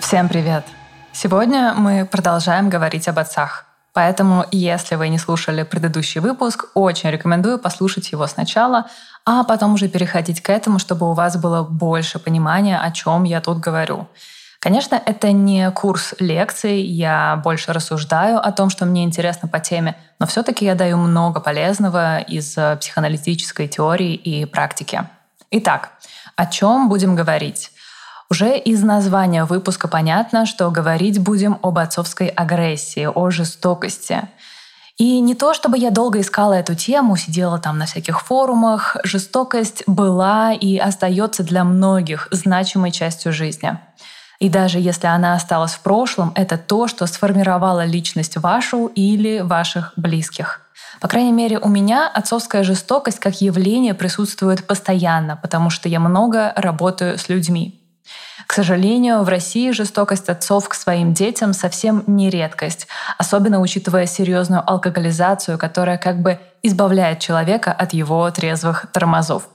Всем 0.00 0.28
привет! 0.28 0.64
Сегодня 1.12 1.72
мы 1.74 2.04
продолжаем 2.04 2.68
говорить 2.68 3.08
об 3.08 3.18
отцах. 3.18 3.64
Поэтому, 3.96 4.44
если 4.52 4.96
вы 4.96 5.08
не 5.08 5.16
слушали 5.16 5.62
предыдущий 5.62 6.20
выпуск, 6.20 6.66
очень 6.74 7.08
рекомендую 7.08 7.58
послушать 7.58 8.12
его 8.12 8.26
сначала, 8.26 8.90
а 9.24 9.42
потом 9.42 9.72
уже 9.72 9.88
переходить 9.88 10.42
к 10.42 10.50
этому, 10.50 10.78
чтобы 10.78 11.08
у 11.08 11.14
вас 11.14 11.38
было 11.38 11.62
больше 11.62 12.18
понимания, 12.18 12.78
о 12.78 12.90
чем 12.90 13.24
я 13.24 13.40
тут 13.40 13.58
говорю. 13.58 14.06
Конечно, 14.58 15.00
это 15.02 15.32
не 15.32 15.70
курс 15.70 16.12
лекций, 16.18 16.82
я 16.82 17.40
больше 17.42 17.72
рассуждаю 17.72 18.38
о 18.38 18.52
том, 18.52 18.68
что 18.68 18.84
мне 18.84 19.02
интересно 19.02 19.48
по 19.48 19.60
теме, 19.60 19.96
но 20.18 20.26
все-таки 20.26 20.66
я 20.66 20.74
даю 20.74 20.98
много 20.98 21.40
полезного 21.40 22.18
из 22.18 22.54
э, 22.58 22.76
психоаналитической 22.76 23.66
теории 23.66 24.12
и 24.12 24.44
практики. 24.44 25.08
Итак, 25.50 25.92
о 26.36 26.44
чем 26.44 26.90
будем 26.90 27.16
говорить? 27.16 27.72
Уже 28.28 28.58
из 28.58 28.82
названия 28.82 29.44
выпуска 29.44 29.86
понятно, 29.86 30.46
что 30.46 30.70
говорить 30.70 31.20
будем 31.20 31.58
об 31.62 31.78
отцовской 31.78 32.26
агрессии, 32.26 33.08
о 33.12 33.30
жестокости. 33.30 34.28
И 34.98 35.20
не 35.20 35.34
то, 35.34 35.54
чтобы 35.54 35.78
я 35.78 35.90
долго 35.90 36.20
искала 36.20 36.54
эту 36.54 36.74
тему, 36.74 37.16
сидела 37.16 37.58
там 37.58 37.78
на 37.78 37.86
всяких 37.86 38.22
форумах, 38.22 38.96
жестокость 39.04 39.84
была 39.86 40.52
и 40.52 40.76
остается 40.78 41.44
для 41.44 41.64
многих 41.64 42.28
значимой 42.32 42.90
частью 42.90 43.32
жизни. 43.32 43.78
И 44.38 44.48
даже 44.48 44.80
если 44.80 45.06
она 45.06 45.34
осталась 45.34 45.72
в 45.72 45.80
прошлом, 45.80 46.32
это 46.34 46.58
то, 46.58 46.88
что 46.88 47.06
сформировало 47.06 47.84
личность 47.84 48.36
вашу 48.36 48.86
или 48.86 49.40
ваших 49.40 49.92
близких. 49.96 50.62
По 51.00 51.08
крайней 51.08 51.32
мере, 51.32 51.58
у 51.58 51.68
меня 51.68 52.08
отцовская 52.08 52.64
жестокость 52.64 53.18
как 53.18 53.40
явление 53.40 53.94
присутствует 53.94 54.66
постоянно, 54.66 55.36
потому 55.36 55.70
что 55.70 55.88
я 55.88 56.00
много 56.00 56.52
работаю 56.56 57.18
с 57.18 57.28
людьми. 57.28 57.85
К 58.46 58.52
сожалению, 58.52 59.22
в 59.22 59.28
России 59.28 59.70
жестокость 59.70 60.28
отцов 60.28 60.68
к 60.68 60.74
своим 60.74 61.12
детям 61.12 61.52
совсем 61.52 62.04
не 62.06 62.30
редкость, 62.30 62.86
особенно 63.18 63.60
учитывая 63.60 64.06
серьезную 64.06 64.62
алкоголизацию, 64.68 65.58
которая 65.58 65.98
как 65.98 66.20
бы 66.20 66.38
избавляет 66.62 67.20
человека 67.20 67.72
от 67.72 67.92
его 67.92 68.30
трезвых 68.30 68.86
тормозов. 68.92 69.48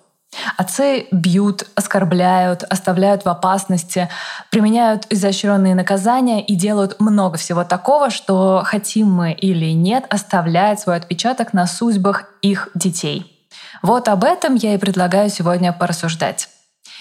Отцы 0.58 1.08
бьют, 1.12 1.68
оскорбляют, 1.76 2.64
оставляют 2.64 3.26
в 3.26 3.30
опасности, 3.30 4.10
применяют 4.50 5.06
изощренные 5.10 5.76
наказания 5.76 6.44
и 6.44 6.56
делают 6.56 7.00
много 7.00 7.38
всего 7.38 7.66
такого, 7.66 8.10
что, 8.10 8.62
хотим 8.66 9.12
мы 9.12 9.34
или 9.34 9.72
нет, 9.72 10.06
оставляет 10.10 10.80
свой 10.80 10.96
отпечаток 10.96 11.54
на 11.54 11.68
судьбах 11.68 12.26
их 12.42 12.70
детей. 12.76 13.46
Вот 13.82 14.08
об 14.08 14.24
этом 14.24 14.56
я 14.56 14.74
и 14.74 14.78
предлагаю 14.78 15.30
сегодня 15.30 15.74
порассуждать. 15.74 16.48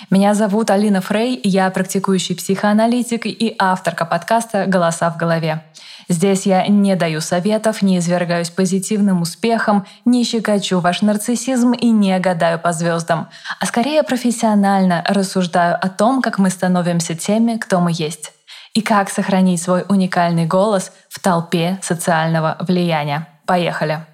Меня 0.09 0.35
зовут 0.35 0.71
Алина 0.71 1.03
Фрей, 1.03 1.39
я 1.45 1.69
практикующий 1.71 2.35
психоаналитик 2.35 3.27
и 3.27 3.55
авторка 3.59 4.07
подкаста 4.07 4.65
«Голоса 4.67 5.11
в 5.11 5.19
голове». 5.19 5.63
Здесь 6.09 6.47
я 6.47 6.67
не 6.67 6.97
даю 6.97 7.21
советов, 7.21 7.83
не 7.83 7.99
извергаюсь 7.99 8.51
позитивным 8.51 9.23
успехом, 9.23 9.87
не 10.05 10.25
щекочу 10.25 10.81
ваш 10.81 11.03
нарциссизм 11.03 11.73
и 11.73 11.91
не 11.91 12.19
гадаю 12.19 12.59
по 12.59 12.73
звездам, 12.73 13.29
а 13.61 13.67
скорее 13.67 14.03
профессионально 14.03 15.05
рассуждаю 15.07 15.77
о 15.81 15.89
том, 15.89 16.23
как 16.23 16.39
мы 16.39 16.51
становимся 16.51 17.15
теми, 17.15 17.59
кто 17.59 17.81
мы 17.81 17.93
есть, 17.93 18.33
и 18.75 18.81
как 18.81 19.11
сохранить 19.11 19.63
свой 19.63 19.85
уникальный 19.89 20.47
голос 20.47 20.93
в 21.11 21.21
толпе 21.21 21.79
социального 21.83 22.57
влияния. 22.61 23.29
Поехали! 23.47 24.10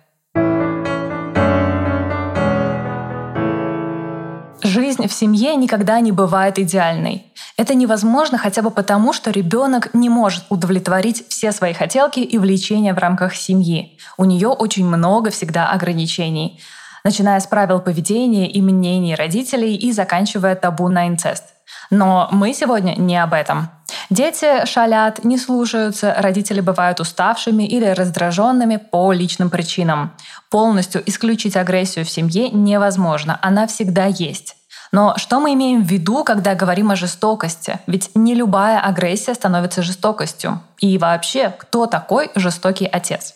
В 5.06 5.12
семье 5.12 5.54
никогда 5.54 6.00
не 6.00 6.10
бывает 6.10 6.58
идеальной. 6.58 7.26
Это 7.56 7.74
невозможно 7.74 8.38
хотя 8.38 8.62
бы 8.62 8.70
потому, 8.70 9.12
что 9.12 9.30
ребенок 9.30 9.94
не 9.94 10.08
может 10.08 10.44
удовлетворить 10.48 11.28
все 11.28 11.52
свои 11.52 11.72
хотелки 11.72 12.20
и 12.20 12.38
влечения 12.38 12.92
в 12.92 12.98
рамках 12.98 13.34
семьи. 13.34 13.98
У 14.16 14.24
нее 14.24 14.48
очень 14.48 14.86
много 14.86 15.30
всегда 15.30 15.70
ограничений, 15.70 16.60
начиная 17.04 17.38
с 17.38 17.46
правил 17.46 17.80
поведения 17.80 18.50
и 18.50 18.60
мнений 18.60 19.14
родителей 19.14 19.76
и 19.76 19.92
заканчивая 19.92 20.56
табу 20.56 20.88
на 20.88 21.06
инцест. 21.06 21.44
Но 21.90 22.28
мы 22.32 22.52
сегодня 22.52 22.94
не 22.96 23.16
об 23.16 23.32
этом. 23.32 23.68
Дети 24.10 24.66
шалят, 24.66 25.24
не 25.24 25.38
слушаются, 25.38 26.14
родители 26.18 26.60
бывают 26.60 27.00
уставшими 27.00 27.64
или 27.64 27.86
раздраженными 27.86 28.76
по 28.76 29.12
личным 29.12 29.50
причинам. 29.50 30.12
Полностью 30.50 31.02
исключить 31.06 31.56
агрессию 31.56 32.04
в 32.04 32.10
семье 32.10 32.50
невозможно, 32.50 33.38
она 33.42 33.66
всегда 33.66 34.06
есть. 34.06 34.56
Но 34.92 35.16
что 35.16 35.41
мы 35.41 35.54
имеем 35.54 35.82
в 35.82 35.86
виду, 35.86 36.24
когда 36.24 36.54
говорим 36.54 36.91
о 36.91 36.97
жестокости? 36.97 37.80
Ведь 37.86 38.10
не 38.14 38.34
любая 38.34 38.80
агрессия 38.80 39.34
становится 39.34 39.82
жестокостью. 39.82 40.60
И 40.78 40.98
вообще, 40.98 41.54
кто 41.56 41.86
такой 41.86 42.30
жестокий 42.34 42.86
отец? 42.86 43.34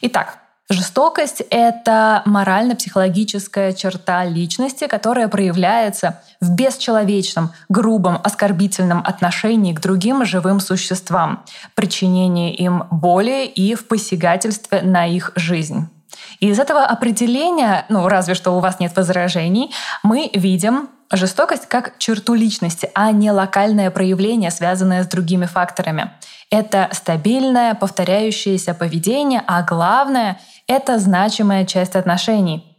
Итак, 0.00 0.38
Жестокость— 0.72 1.42
это 1.50 2.22
морально-психологическая 2.24 3.72
черта 3.72 4.24
личности, 4.24 4.86
которая 4.86 5.28
проявляется 5.28 6.22
в 6.40 6.54
бесчеловечном, 6.54 7.50
грубом, 7.68 8.18
оскорбительном 8.22 9.02
отношении 9.04 9.74
к 9.74 9.80
другим 9.80 10.24
живым 10.24 10.60
существам, 10.60 11.44
причинении 11.74 12.54
им 12.54 12.84
боли 12.90 13.44
и 13.44 13.74
в 13.74 13.86
посягательстве 13.86 14.80
на 14.80 15.04
их 15.04 15.32
жизнь. 15.36 15.90
И 16.40 16.48
из 16.48 16.58
этого 16.58 16.80
определения, 16.84 17.86
ну 17.88 18.08
разве 18.08 18.34
что 18.34 18.56
у 18.56 18.60
вас 18.60 18.80
нет 18.80 18.94
возражений, 18.96 19.72
мы 20.02 20.30
видим 20.34 20.88
жестокость 21.12 21.66
как 21.66 21.98
черту 21.98 22.34
личности, 22.34 22.90
а 22.94 23.12
не 23.12 23.30
локальное 23.30 23.90
проявление, 23.90 24.50
связанное 24.50 25.04
с 25.04 25.06
другими 25.06 25.46
факторами. 25.46 26.12
Это 26.50 26.88
стабильное, 26.92 27.74
повторяющееся 27.74 28.74
поведение, 28.74 29.42
а 29.46 29.62
главное— 29.62 30.38
это 30.66 30.98
значимая 30.98 31.64
часть 31.64 31.96
отношений. 31.96 32.76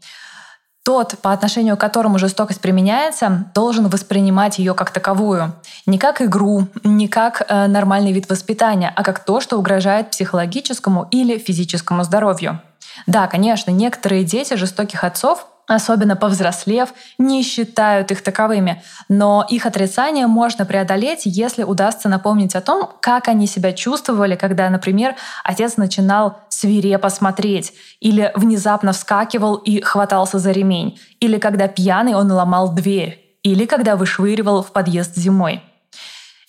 Тот, 0.83 1.17
по 1.19 1.31
отношению 1.31 1.77
к 1.77 1.79
которому 1.79 2.19
жестокость 2.19 2.59
применяется, 2.59 3.49
должен 3.55 3.87
воспринимать 3.87 4.59
ее 4.59 4.73
как 4.73 4.91
таковую. 4.91 5.53
Не 5.85 5.97
как 5.97 6.21
игру, 6.21 6.67
не 6.83 7.07
как 7.07 7.45
э, 7.47 7.67
нормальный 7.67 8.11
вид 8.11 8.29
воспитания, 8.29 8.91
а 8.93 9.01
как 9.03 9.23
то, 9.23 9.39
что 9.39 9.57
угрожает 9.57 10.11
психологическому 10.11 11.07
или 11.09 11.37
физическому 11.37 12.03
здоровью. 12.03 12.59
Да, 13.07 13.27
конечно, 13.27 13.71
некоторые 13.71 14.23
дети 14.23 14.55
жестоких 14.55 15.03
отцов 15.03 15.47
особенно 15.67 16.15
повзрослев, 16.15 16.93
не 17.17 17.43
считают 17.43 18.11
их 18.11 18.21
таковыми. 18.21 18.83
Но 19.07 19.45
их 19.49 19.65
отрицание 19.65 20.27
можно 20.27 20.65
преодолеть, 20.65 21.21
если 21.25 21.63
удастся 21.63 22.09
напомнить 22.09 22.55
о 22.55 22.61
том, 22.61 22.89
как 23.01 23.27
они 23.27 23.47
себя 23.47 23.71
чувствовали, 23.71 24.35
когда, 24.35 24.69
например, 24.69 25.15
отец 25.43 25.77
начинал 25.77 26.39
свирепо 26.49 27.09
смотреть, 27.09 27.73
или 27.99 28.31
внезапно 28.35 28.91
вскакивал 28.91 29.55
и 29.55 29.81
хватался 29.81 30.39
за 30.39 30.51
ремень, 30.51 30.99
или 31.19 31.37
когда 31.37 31.67
пьяный 31.67 32.13
он 32.13 32.31
ломал 32.31 32.73
дверь, 32.73 33.37
или 33.43 33.65
когда 33.65 33.95
вышвыривал 33.95 34.63
в 34.63 34.71
подъезд 34.71 35.15
зимой. 35.15 35.61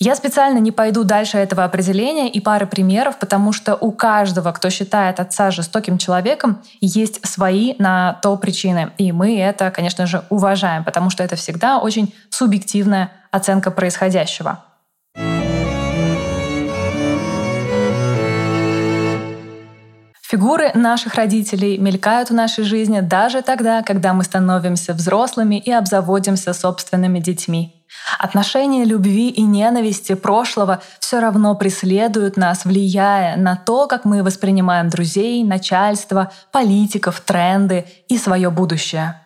Я 0.00 0.16
специально 0.16 0.59
не 0.59 0.72
пойду 0.72 1.05
дальше 1.05 1.38
этого 1.38 1.65
определения 1.65 2.28
и 2.28 2.41
пары 2.41 2.66
примеров, 2.66 3.19
потому 3.19 3.53
что 3.53 3.77
у 3.77 3.93
каждого, 3.93 4.50
кто 4.53 4.71
считает 4.71 5.21
отца 5.21 5.50
жестоким 5.50 5.99
человеком, 5.99 6.62
есть 6.81 7.25
свои 7.27 7.75
на 7.78 8.19
то 8.22 8.37
причины. 8.37 8.91
И 8.99 9.12
мы 9.12 9.38
это, 9.38 9.70
конечно 9.70 10.06
же, 10.06 10.25
уважаем, 10.31 10.85
потому 10.85 11.11
что 11.11 11.23
это 11.23 11.37
всегда 11.37 11.79
очень 11.79 12.12
субъективная 12.31 13.12
оценка 13.31 13.70
происходящего. 13.70 14.64
Фигуры 20.26 20.73
наших 20.75 21.14
родителей 21.14 21.79
мелькают 21.79 22.31
в 22.31 22.35
нашей 22.35 22.64
жизни 22.64 22.99
даже 22.99 23.43
тогда, 23.43 23.82
когда 23.82 24.12
мы 24.14 24.25
становимся 24.25 24.93
взрослыми 24.93 25.56
и 25.56 25.70
обзаводимся 25.70 26.52
собственными 26.52 27.20
детьми. 27.20 27.83
Отношения 28.18 28.84
любви 28.84 29.28
и 29.28 29.42
ненависти 29.42 30.14
прошлого 30.14 30.82
все 31.00 31.20
равно 31.20 31.54
преследуют 31.54 32.36
нас, 32.36 32.64
влияя 32.64 33.36
на 33.36 33.56
то, 33.56 33.86
как 33.86 34.04
мы 34.04 34.22
воспринимаем 34.22 34.88
друзей, 34.88 35.42
начальство, 35.44 36.30
политиков, 36.52 37.20
тренды 37.20 37.86
и 38.08 38.18
свое 38.18 38.50
будущее. 38.50 39.20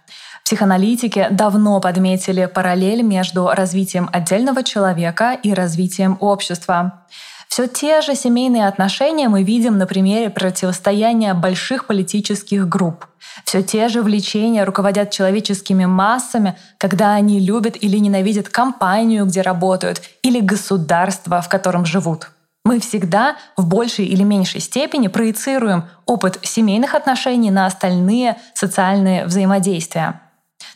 Психоаналитики 0.45 1.27
давно 1.31 1.79
подметили 1.81 2.47
параллель 2.47 3.03
между 3.03 3.49
развитием 3.49 4.09
отдельного 4.13 4.63
человека 4.63 5.37
и 5.43 5.53
развитием 5.53 6.17
общества. 6.21 7.05
Все 7.49 7.67
те 7.67 8.01
же 8.01 8.15
семейные 8.15 8.69
отношения 8.69 9.29
мы 9.29 9.43
видим 9.43 9.77
на 9.77 9.87
примере 9.87 10.31
противостояния 10.31 11.35
больших 11.35 11.87
политических 11.87 12.69
групп. 12.69 13.07
Все 13.45 13.63
те 13.63 13.89
же 13.89 14.03
влечения 14.03 14.65
руководят 14.65 15.11
человеческими 15.11 15.85
массами, 15.85 16.57
когда 16.79 17.15
они 17.15 17.41
любят 17.41 17.77
или 17.81 17.99
ненавидят 17.99 18.49
компанию, 18.49 19.27
где 19.27 19.43
работают, 19.43 20.03
или 20.23 20.41
государство, 20.41 21.41
в 21.41 21.49
котором 21.49 21.85
живут. 21.85 22.31
Мы 22.65 22.81
всегда 22.81 23.37
в 23.57 23.67
большей 23.67 24.05
или 24.07 24.23
меньшей 24.23 24.61
степени 24.61 25.09
проецируем 25.09 25.85
опыт 26.05 26.39
семейных 26.43 26.95
отношений 26.95 27.51
на 27.51 27.67
остальные 27.67 28.37
социальные 28.55 29.25
взаимодействия. 29.25 30.21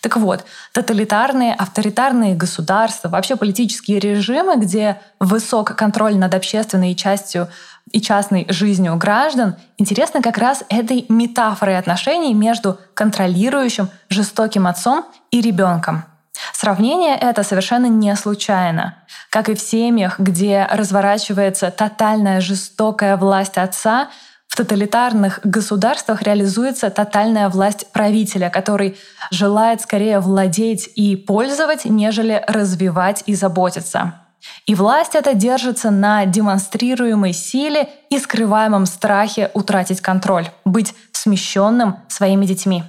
Так 0.01 0.17
вот, 0.17 0.45
тоталитарные, 0.73 1.55
авторитарные 1.55 2.35
государства, 2.35 3.09
вообще 3.09 3.37
политические 3.37 4.01
режимы, 4.01 4.57
где 4.57 5.01
высок 5.21 5.77
контроль 5.77 6.17
над 6.17 6.35
общественной 6.35 6.95
частью 6.97 7.49
и 7.91 8.01
частной 8.01 8.47
жизнью 8.49 8.97
граждан, 8.97 9.57
интересно 9.77 10.23
как 10.23 10.39
раз 10.39 10.65
этой 10.69 11.05
метафорой 11.09 11.79
отношений 11.79 12.35
между 12.35 12.79
контролирующим, 12.95 13.91
жестоким 14.09 14.67
отцом 14.67 15.05
и 15.31 15.41
ребенком. 15.41 16.05
Сравнение 16.53 17.17
это 17.17 17.43
совершенно 17.43 17.87
не 17.87 18.15
случайно. 18.17 18.97
Как 19.31 19.49
и 19.49 19.55
в 19.55 19.61
семьях, 19.61 20.19
где 20.19 20.67
разворачивается 20.71 21.71
тотальная 21.71 22.41
жестокая 22.41 23.17
власть 23.17 23.59
отца, 23.59 24.09
в 24.49 24.57
тоталитарных 24.57 25.41
государствах 25.45 26.23
реализуется 26.23 26.91
тотальная 26.91 27.49
власть 27.49 27.91
правителя, 27.91 28.51
который 28.51 28.99
желает 29.31 29.81
скорее 29.81 30.21
владеть 30.21 30.91
и 30.95 31.17
пользовать, 31.17 31.87
нежели 31.87 32.45
развивать 32.47 33.23
и 33.25 33.35
заботиться. 33.35 34.22
И 34.67 34.75
власть 34.75 35.15
эта 35.15 35.35
держится 35.35 35.91
на 35.91 36.25
демонстрируемой 36.27 37.33
силе 37.33 37.89
и 38.11 38.19
скрываемом 38.19 38.87
страхе 38.87 39.51
утратить 39.55 40.01
контроль, 40.01 40.51
быть 40.65 40.95
смещенным 41.13 41.97
своими 42.09 42.47
детьми. 42.47 42.85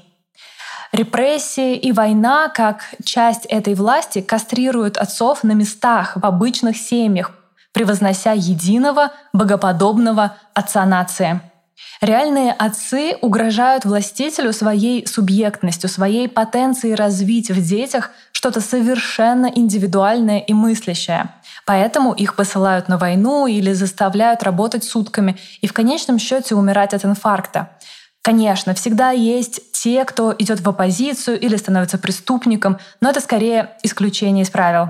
Репрессии 0.91 1.75
и 1.75 1.91
война, 1.91 2.49
как 2.49 2.83
часть 3.03 3.45
этой 3.45 3.73
власти, 3.73 4.21
кастрируют 4.21 4.97
отцов 4.97 5.43
на 5.43 5.53
местах 5.53 6.15
в 6.15 6.25
обычных 6.25 6.77
семьях, 6.77 7.31
превознося 7.71 8.33
единого, 8.33 9.11
богоподобного 9.33 10.37
отца 10.53 10.85
нации— 10.85 11.41
Реальные 12.01 12.51
отцы 12.51 13.17
угрожают 13.21 13.85
властителю 13.85 14.51
своей 14.51 15.07
субъектностью, 15.07 15.89
своей 15.89 16.27
потенцией 16.27 16.95
развить 16.95 17.49
в 17.49 17.65
детях 17.65 18.11
что-то 18.33 18.59
совершенно 18.59 19.45
индивидуальное 19.45 20.39
и 20.39 20.53
мыслящее. 20.53 21.29
Поэтому 21.65 22.13
их 22.13 22.35
посылают 22.35 22.89
на 22.89 22.97
войну 22.97 23.47
или 23.47 23.73
заставляют 23.73 24.43
работать 24.43 24.83
сутками 24.83 25.37
и 25.61 25.67
в 25.67 25.73
конечном 25.73 26.19
счете 26.19 26.55
умирать 26.55 26.93
от 26.93 27.05
инфаркта. 27.05 27.69
Конечно, 28.21 28.73
всегда 28.73 29.11
есть 29.11 29.71
те, 29.71 30.05
кто 30.05 30.33
идет 30.37 30.61
в 30.61 30.69
оппозицию 30.69 31.39
или 31.39 31.55
становится 31.55 31.97
преступником, 31.97 32.79
но 33.01 33.09
это 33.09 33.19
скорее 33.19 33.71
исключение 33.83 34.43
из 34.43 34.49
правил. 34.49 34.89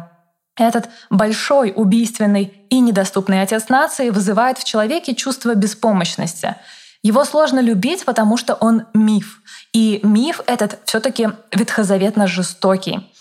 Этот 0.56 0.90
большой, 1.10 1.74
убийственный 1.76 2.54
и 2.70 2.80
недоступный 2.80 3.42
отец 3.42 3.70
нации 3.70 4.12
вызывает 4.12 4.60
в 4.60 4.64
человеке 4.64 5.16
чувство 5.16 5.56
беспомощности— 5.56 6.56
его 7.04 7.26
сложно 7.26 7.60
любить, 7.60 8.06
потому 8.06 8.38
что 8.38 8.56
он 8.56 8.86
миф. 8.94 9.42
И 9.74 10.00
миф 10.04 10.40
этот 10.48 10.80
все-таки 10.86 11.30
ветхозаветно 11.52 12.28
жестокий. 12.28 13.12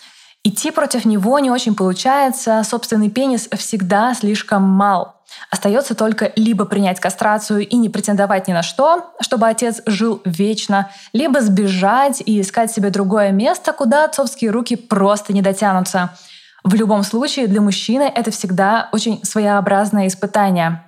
Идти 0.45 0.73
против 0.73 1.05
него 1.05 1.39
не 1.39 1.51
очень 1.51 1.77
получается, 1.77 2.63
собственный 2.65 3.11
пенис 3.11 3.49
всегда 3.53 4.13
слишком 4.15 4.63
мал. 4.63 5.23
Остается 5.51 5.95
только 5.95 6.33
либо 6.35 6.65
принять 6.65 6.99
кастрацию 6.99 7.67
и 7.67 7.77
не 7.77 7.89
претендовать 7.89 8.49
ни 8.49 8.53
на 8.53 8.63
что, 8.63 9.13
чтобы 9.21 9.49
отец 9.49 9.83
жил 9.87 10.21
вечно, 10.25 10.91
либо 11.13 11.41
сбежать 11.41 12.23
и 12.27 12.41
искать 12.41 12.73
себе 12.73 12.91
другое 12.91 13.31
место, 13.31 13.73
куда 13.73 14.05
отцовские 14.05 14.51
руки 14.51 14.75
просто 14.75 15.33
не 15.33 15.43
дотянутся. 15.43 16.11
В 16.65 16.75
любом 16.75 17.05
случае, 17.05 17.47
для 17.47 17.61
мужчины 17.61 18.13
это 18.15 18.31
всегда 18.31 18.89
очень 18.93 19.25
своеобразное 19.25 20.09
испытание. 20.09 20.85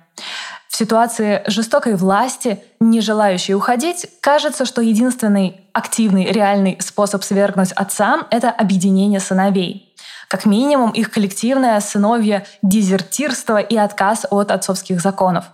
В 0.67 0.75
ситуации 0.75 1.43
жестокой 1.47 1.95
власти, 1.95 2.61
не 2.81 2.99
желающей 2.99 3.53
уходить, 3.53 4.07
кажется, 4.21 4.65
что 4.65 4.81
единственный 4.81 5.64
активный, 5.75 6.31
реальный 6.31 6.77
способ 6.79 7.23
свергнуть 7.23 7.73
отца— 7.73 8.19
это 8.31 8.49
объединение 8.49 9.19
сыновей. 9.19 9.93
Как 10.29 10.45
минимум, 10.45 10.91
их 10.91 11.11
коллективное 11.11 11.79
сыновье 11.81 12.45
дезертирство 12.61 13.59
и 13.59 13.75
отказ 13.75 14.25
от 14.31 14.51
отцовских 14.51 15.01
законов. 15.01 15.45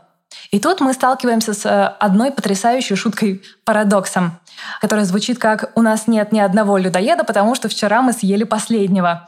И 0.51 0.59
тут 0.59 0.79
мы 0.79 0.93
сталкиваемся 0.93 1.53
с 1.53 1.65
э, 1.65 1.85
одной 1.99 2.31
потрясающей 2.31 2.95
шуткой 2.95 3.41
парадоксом, 3.65 4.39
которая 4.79 5.05
звучит 5.05 5.39
как 5.39 5.71
«у 5.75 5.81
нас 5.81 6.07
нет 6.07 6.31
ни 6.31 6.39
одного 6.39 6.77
людоеда, 6.77 7.23
потому 7.23 7.55
что 7.55 7.67
вчера 7.67 8.01
мы 8.01 8.13
съели 8.13 8.43
последнего». 8.43 9.27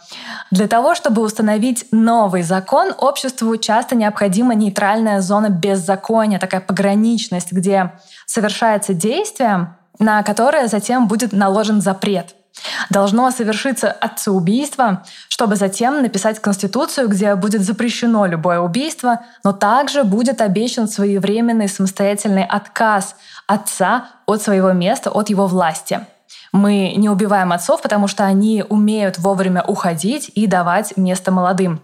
Для 0.52 0.68
того, 0.68 0.94
чтобы 0.94 1.24
установить 1.24 1.86
новый 1.92 2.44
закон, 2.44 2.94
обществу 2.98 3.58
часто 3.58 3.96
необходима 3.96 4.54
нейтральная 4.54 5.22
зона 5.22 5.50
беззакония, 5.50 6.40
такая 6.40 6.62
пограничность, 6.62 7.52
где 7.52 7.94
совершается 8.28 8.94
действие, 8.94 9.76
на 10.04 10.22
которое 10.24 10.68
затем 10.68 11.08
будет 11.08 11.34
наложен 11.34 11.82
запрет— 11.82 12.36
Должно 12.90 13.32
совершиться 13.32 13.92
отцеубийство, 13.92 15.04
чтобы 15.28 15.56
затем 15.56 16.02
написать 16.02 16.40
Конституцию, 16.40 17.08
где 17.08 17.36
будет 17.36 17.62
запрещено 17.62 18.26
любое 18.26 18.60
убийство, 18.60 19.22
но 19.44 19.54
также 19.54 20.04
будет 20.04 20.42
обещан 20.42 20.88
своевременный 20.88 21.68
самостоятельный 21.68 22.46
отказ 22.46 23.16
отца 23.48 24.08
от 24.26 24.42
своего 24.42 24.72
места, 24.72 25.10
от 25.10 25.30
его 25.30 25.48
власти. 25.48 26.06
Мы 26.52 26.94
не 26.96 27.10
убиваем 27.10 27.52
отцов, 27.52 27.82
потому 27.82 28.08
что 28.08 28.24
они 28.24 28.64
умеют 28.68 29.18
вовремя 29.18 29.64
уходить 29.64 30.32
и 30.36 30.46
давать 30.46 30.96
место 30.96 31.32
молодым. 31.32 31.82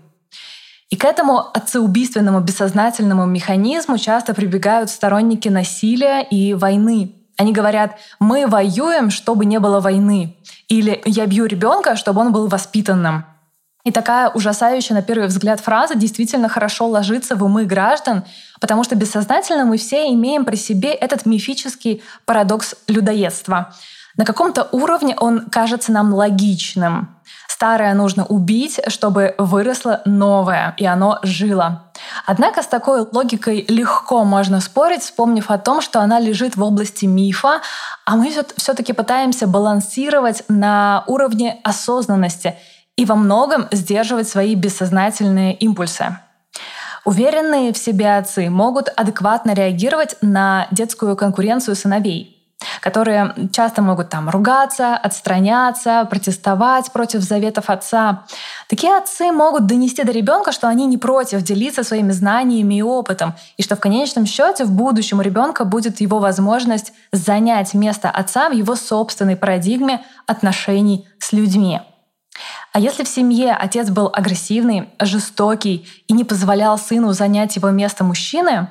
И 0.89 0.95
к 0.95 1.05
этому 1.05 1.39
отцеубийственному 1.39 2.39
бессознательному 2.39 3.25
механизму 3.25 3.97
часто 3.97 4.33
прибегают 4.33 4.89
сторонники 4.89 5.49
насилия 5.49 6.21
и 6.21 6.53
войны. 6.53 7.18
Они 7.39 7.53
говорят, 7.53 7.97
мы 8.19 8.47
воюем, 8.47 9.09
чтобы 9.09 9.45
не 9.45 9.59
было 9.59 9.79
войны. 9.79 10.35
Или 10.67 11.01
я 11.05 11.25
бью 11.25 11.45
ребенка, 11.45 11.95
чтобы 11.95 12.19
он 12.19 12.33
был 12.33 12.47
воспитанным. 12.47 13.23
И 13.85 13.91
такая 13.91 14.29
ужасающая 14.29 14.93
на 14.93 15.01
первый 15.01 15.29
взгляд 15.29 15.61
фраза 15.61 15.95
действительно 15.95 16.49
хорошо 16.49 16.87
ложится 16.87 17.37
в 17.37 17.43
умы 17.45 17.63
граждан, 17.63 18.25
потому 18.59 18.83
что 18.83 18.95
бессознательно 18.95 19.63
мы 19.63 19.77
все 19.77 20.09
имеем 20.13 20.43
при 20.43 20.57
себе 20.57 20.91
этот 20.91 21.25
мифический 21.25 22.03
парадокс 22.25 22.75
людоедства. 22.89 23.73
На 24.19 24.25
каком-то 24.25 24.67
уровне 24.73 25.15
он 25.17 25.49
кажется 25.49 25.93
нам 25.93 26.13
логичным. 26.13 27.15
Старое 27.47 27.93
нужно 27.93 28.25
убить, 28.25 28.81
чтобы 28.89 29.33
выросло 29.37 30.01
новое, 30.03 30.73
и 30.75 30.85
оно 30.85 31.19
жило. 31.23 31.83
Однако 32.25 32.61
с 32.61 32.67
такой 32.67 33.07
логикой 33.09 33.63
легко 33.69 34.25
можно 34.25 34.59
спорить, 34.59 35.03
вспомнив 35.03 35.49
о 35.49 35.57
том, 35.57 35.79
что 35.79 36.01
она 36.01 36.19
лежит 36.19 36.57
в 36.57 36.63
области 36.63 37.05
мифа, 37.05 37.61
а 38.05 38.17
мы 38.17 38.29
все-таки 38.57 38.91
пытаемся 38.91 39.47
балансировать 39.47 40.43
на 40.49 41.05
уровне 41.07 41.61
осознанности 41.63 42.57
и 42.97 43.05
во 43.05 43.15
многом 43.15 43.69
сдерживать 43.71 44.27
свои 44.27 44.53
бессознательные 44.55 45.53
импульсы. 45.53 46.17
Уверенные 47.05 47.71
в 47.71 47.77
себе 47.77 48.17
отцы 48.17 48.49
могут 48.49 48.89
адекватно 48.89 49.53
реагировать 49.53 50.17
на 50.21 50.67
детскую 50.71 51.15
конкуренцию 51.15 51.77
сыновей– 51.77 52.35
которые 52.81 53.33
часто 53.51 53.81
могут 53.81 54.09
там 54.09 54.29
ругаться, 54.29 54.95
отстраняться, 54.95 56.05
протестовать 56.09 56.91
против 56.91 57.21
заветов 57.21 57.69
отца. 57.69 58.25
Такие 58.67 58.97
отцы 58.97 59.31
могут 59.31 59.65
донести 59.65 60.03
до 60.03 60.11
ребенка, 60.11 60.51
что 60.51 60.67
они 60.67 60.85
не 60.85 60.97
против 60.97 61.41
делиться 61.41 61.83
своими 61.83 62.11
знаниями 62.11 62.75
и 62.75 62.81
опытом, 62.81 63.35
и 63.57 63.63
что 63.63 63.75
в 63.75 63.79
конечном 63.79 64.25
счете 64.25 64.65
в 64.65 64.71
будущем 64.71 65.19
у 65.19 65.21
ребенка 65.21 65.65
будет 65.65 66.01
его 66.01 66.19
возможность 66.19 66.93
занять 67.11 67.73
место 67.73 68.09
отца 68.09 68.49
в 68.49 68.53
его 68.53 68.75
собственной 68.75 69.35
парадигме 69.35 70.03
отношений 70.27 71.07
с 71.19 71.31
людьми. 71.31 71.81
А 72.71 72.79
если 72.79 73.03
в 73.03 73.07
семье 73.07 73.53
отец 73.53 73.89
был 73.89 74.11
агрессивный, 74.13 74.89
жестокий 74.99 75.87
и 76.07 76.13
не 76.13 76.23
позволял 76.23 76.77
сыну 76.77 77.13
занять 77.13 77.55
его 77.55 77.71
место 77.71 78.03
мужчины, 78.03 78.69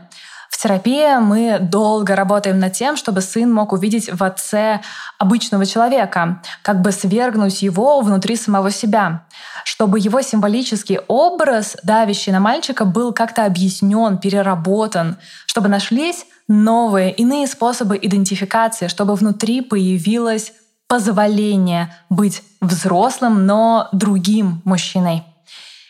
в 0.59 0.61
терапии 0.61 1.21
мы 1.21 1.61
долго 1.61 2.17
работаем 2.17 2.59
над 2.59 2.73
тем, 2.73 2.97
чтобы 2.97 3.21
сын 3.21 3.49
мог 3.49 3.73
увидеть 3.73 4.13
в 4.13 4.25
отце 4.25 4.81
обычного 5.17 5.65
человека, 5.65 6.43
как 6.63 6.83
бы 6.83 6.91
свергнуть 6.91 7.63
его 7.63 8.01
внутри 8.01 8.35
самого 8.35 8.73
себя, 8.73 9.23
чтобы 9.63 10.01
его 10.01 10.21
символический 10.21 10.99
образ, 11.07 11.77
давящий 11.85 12.33
на 12.33 12.41
мальчика, 12.41 12.85
был 12.85 13.13
как-то 13.13 13.45
объяснен, 13.45 14.19
переработан, 14.19 15.17
чтобы 15.47 15.69
нашлись 15.69 16.27
новые, 16.49 17.13
иные 17.13 17.47
способы 17.47 17.97
идентификации, 17.97 18.89
чтобы 18.89 19.15
внутри 19.15 19.61
появилось 19.61 20.53
позволение 20.89 21.95
быть 22.11 22.43
взрослым, 22.61 23.47
но 23.47 23.89
другим 23.93 24.61
мужчиной. 24.65 25.23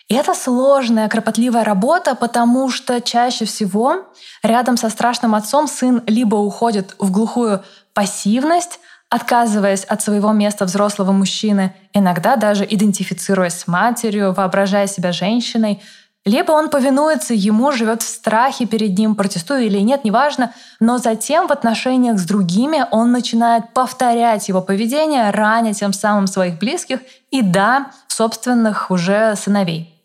И 0.09 0.15
это 0.15 0.35
сложная, 0.35 1.09
кропотливая 1.09 1.65
работа, 1.65 2.15
потому 2.15 2.71
что 2.71 3.01
чаще 3.03 3.45
всего 3.45 4.07
рядом 4.43 4.79
со 4.79 4.89
страшным 4.89 5.35
отцом 5.35 5.69
сын 5.69 6.03
либо 6.07 6.37
уходит 6.37 6.95
в 6.99 7.11
глухую 7.11 7.63
пассивность, 7.93 8.81
отказываясь 9.11 9.85
от 9.85 10.01
своего 10.01 10.33
места 10.33 10.65
взрослого 10.65 11.13
мужчины, 11.13 11.75
иногда 11.93 12.37
даже 12.37 12.65
идентифицируясь 12.65 13.61
с 13.61 13.67
матерью, 13.67 14.33
воображая 14.33 14.87
себя 14.87 15.13
женщиной, 15.13 15.83
либо 16.25 16.53
он 16.53 16.69
повинуется 16.69 17.35
ему, 17.35 17.73
живет 17.73 18.03
в 18.03 18.09
страхе 18.09 18.67
перед 18.67 18.99
ним, 18.99 19.15
протестуя 19.15 19.63
или 19.63 19.79
нет, 19.79 20.05
неважно, 20.05 20.53
но 20.81 20.99
затем 20.99 21.47
в 21.47 21.53
отношениях 21.53 22.19
с 22.19 22.25
другими 22.25 22.87
он 22.91 23.13
начинает 23.13 23.73
повторять 23.73 24.49
его 24.49 24.61
поведение, 24.63 25.31
раня 25.31 25.75
тем 25.75 25.93
самым 25.93 26.27
своих 26.27 26.59
близких 26.59 27.01
и, 27.31 27.41
да, 27.41 27.91
собственных 28.09 28.91
уже 28.91 29.37
сыновей. 29.37 29.98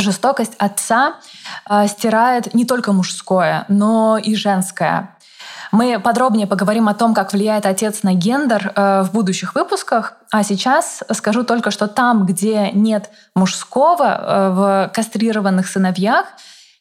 Жестокость 0.00 0.54
отца 0.58 1.16
э, 1.68 1.86
стирает 1.86 2.54
не 2.54 2.64
только 2.64 2.92
мужское, 2.92 3.66
но 3.68 4.16
и 4.16 4.34
женское. 4.34 5.14
Мы 5.72 6.00
подробнее 6.00 6.46
поговорим 6.46 6.88
о 6.88 6.94
том, 6.94 7.12
как 7.14 7.32
влияет 7.32 7.66
отец 7.66 8.02
на 8.02 8.14
гендер 8.14 8.72
э, 8.74 9.02
в 9.02 9.12
будущих 9.12 9.54
выпусках. 9.54 10.14
А 10.30 10.42
сейчас 10.42 11.02
скажу 11.12 11.44
только, 11.44 11.70
что 11.70 11.86
там, 11.86 12.24
где 12.24 12.70
нет 12.72 13.10
мужского 13.34 14.04
э, 14.04 14.50
в 14.50 14.90
кастрированных 14.94 15.68
сыновьях, 15.68 16.26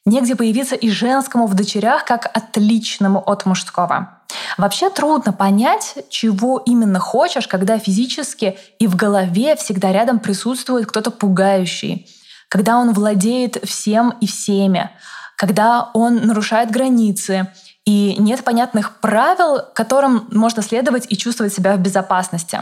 негде 0.05 0.37
появиться 0.37 0.75
и 0.75 0.89
женскому 0.89 1.45
в 1.45 1.53
дочерях 1.55 2.05
как 2.05 2.31
отличному 2.33 3.19
от 3.19 3.45
мужского. 3.45 4.17
Вообще 4.57 4.89
трудно 4.89 5.33
понять, 5.33 5.97
чего 6.09 6.61
именно 6.65 6.99
хочешь, 6.99 7.49
когда 7.49 7.77
физически 7.77 8.57
и 8.79 8.87
в 8.87 8.95
голове 8.95 9.57
всегда 9.57 9.91
рядом 9.91 10.19
присутствует 10.19 10.87
кто-то 10.87 11.11
пугающий, 11.11 12.07
когда 12.49 12.77
он 12.77 12.91
владеет 12.93 13.57
всем 13.63 14.13
и 14.19 14.27
всеми, 14.27 14.89
когда 15.37 15.89
он 15.93 16.27
нарушает 16.27 16.71
границы, 16.71 17.47
и 17.85 18.15
нет 18.19 18.43
понятных 18.43 18.99
правил, 18.99 19.61
которым 19.73 20.27
можно 20.31 20.61
следовать 20.61 21.05
и 21.09 21.17
чувствовать 21.17 21.53
себя 21.53 21.75
в 21.75 21.79
безопасности. 21.79 22.59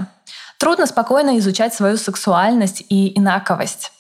Трудно 0.58 0.86
спокойно 0.86 1.38
изучать 1.40 1.74
свою 1.74 1.98
сексуальность 1.98 2.84
и 2.90 3.18
инаковость. 3.18 3.92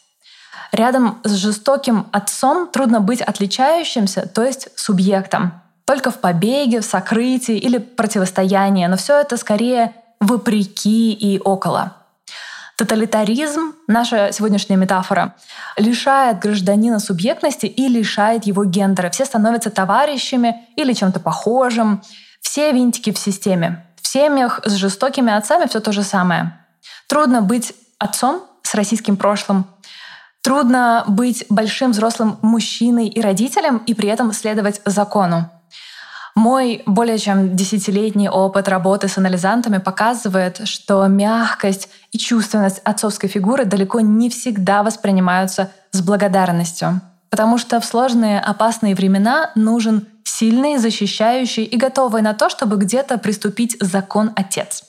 Рядом 0.71 1.19
с 1.23 1.33
жестоким 1.33 2.07
отцом 2.11 2.67
трудно 2.67 2.99
быть 2.99 3.21
отличающимся, 3.21 4.27
то 4.27 4.43
есть 4.43 4.69
субъектом. 4.75 5.61
Только 5.85 6.11
в 6.11 6.19
побеге, 6.19 6.81
в 6.81 6.85
сокрытии 6.85 7.57
или 7.57 7.77
противостоянии, 7.77 8.85
но 8.87 8.97
все 8.97 9.19
это 9.19 9.37
скорее 9.37 9.93
вопреки 10.19 11.13
и 11.13 11.39
около. 11.39 11.93
Тоталитаризм, 12.77 13.73
наша 13.87 14.31
сегодняшняя 14.31 14.75
метафора, 14.75 15.33
лишает 15.77 16.37
гражданина 16.37 16.99
субъектности 16.99 17.65
и 17.65 17.87
лишает 17.87 18.45
его 18.45 18.65
гендера. 18.65 19.09
Все 19.09 19.25
становятся 19.25 19.71
товарищами 19.71 20.67
или 20.75 20.93
чем-то 20.93 21.19
похожим. 21.19 22.03
Все 22.39 22.71
винтики 22.71 23.11
в 23.11 23.17
системе. 23.17 23.83
В 23.99 24.07
семьях 24.07 24.61
с 24.63 24.73
жестокими 24.73 25.33
отцами 25.33 25.65
все 25.67 25.79
то 25.79 25.91
же 25.91 26.03
самое. 26.03 26.53
Трудно 27.07 27.41
быть 27.41 27.73
отцом 27.97 28.43
с 28.61 28.75
российским 28.75 29.17
прошлым. 29.17 29.65
Трудно 30.43 31.03
быть 31.07 31.45
большим 31.49 31.93
взрослым 31.93 32.37
мужчиной 32.43 33.07
и 33.07 33.21
родителем 33.21 33.77
и 33.87 33.95
при 33.95 34.07
этом 34.07 34.31
следовать 34.33 34.81
закону. 34.85 35.49
Мой 36.37 36.83
более 36.85 37.17
чем 37.17 37.55
десятилетний 37.55 38.29
опыт 38.29 38.67
работы 38.67 39.07
с 39.07 39.17
анализантами 39.17 39.79
показывает, 39.79 40.67
что 40.67 41.03
мягкость 41.07 41.89
и 42.11 42.19
чувственность 42.19 42.77
отцовской 42.83 43.27
фигуры 43.27 43.65
далеко 43.65 44.01
не 44.01 44.29
всегда 44.29 44.83
воспринимаются 44.83 45.71
с 45.91 46.01
благодарностью. 46.01 47.01
Потому 47.31 47.57
что 47.57 47.79
в 47.79 47.85
сложные 47.85 48.39
опасные 48.39 48.93
времена 48.93 49.49
нужен 49.55 50.05
сильный, 50.23 50.77
защищающий 50.77 51.63
и 51.63 51.75
готовый 51.75 52.21
на 52.21 52.35
то, 52.35 52.49
чтобы 52.49 52.77
где-то 52.77 53.17
приступить 53.17 53.75
закон 53.81 54.31
отец. 54.35 54.83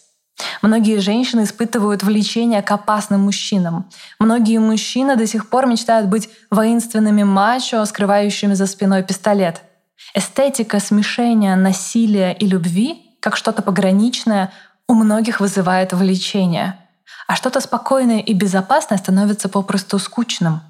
Многие 0.60 0.98
женщины 0.98 1.44
испытывают 1.44 2.02
влечение 2.02 2.60
к 2.60 2.70
опасным 2.70 3.22
мужчинам. 3.22 3.88
Многие 4.18 4.58
мужчины 4.58 5.16
до 5.16 5.26
сих 5.26 5.48
пор 5.48 5.64
мечтают 5.64 6.08
быть 6.08 6.28
воинственными 6.50 7.22
мачо, 7.22 7.82
скрывающими 7.86 8.52
за 8.52 8.66
спиной 8.66 9.02
пистолет— 9.02 9.62
Эстетика 10.14 10.80
смешения 10.80 11.54
насилия 11.56 12.32
и 12.32 12.46
любви, 12.46 13.16
как 13.20 13.36
что-то 13.36 13.62
пограничное, 13.62 14.52
у 14.86 14.94
многих 14.94 15.40
вызывает 15.40 15.92
влечение, 15.92 16.78
а 17.26 17.36
что-то 17.36 17.60
спокойное 17.60 18.20
и 18.20 18.32
безопасное 18.32 18.98
становится 18.98 19.48
попросту 19.48 19.98
скучным. 19.98 20.60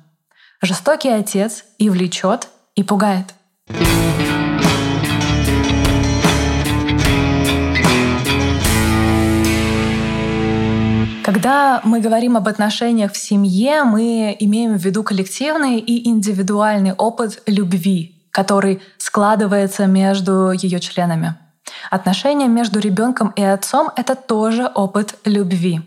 Жестокий 0.61 1.11
отец 1.11 1.65
и 1.79 1.89
влечет, 1.89 2.49
и 2.75 2.83
пугает. 2.83 3.35
Когда 11.23 11.83
мы 11.85 12.01
говорим 12.01 12.37
об 12.37 12.49
отношениях 12.49 13.13
в 13.13 13.19
семье, 13.19 13.85
мы 13.85 14.35
имеем 14.41 14.79
в 14.79 14.83
виду 14.83 15.03
коллективный 15.03 15.79
и 15.79 16.09
индивидуальный 16.09 16.95
опыт 16.95 17.43
любви, 17.47 18.18
который 18.31 18.83
складывается 18.99 19.87
между 19.87 20.51
ее 20.53 20.81
членами. 20.81 21.35
Отношения 21.91 22.49
между 22.49 22.79
ребенком 22.79 23.31
и 23.31 23.43
отцом— 23.43 23.91
это 23.97 24.15
тоже 24.15 24.67
опыт 24.75 25.19
любви. 25.25 25.83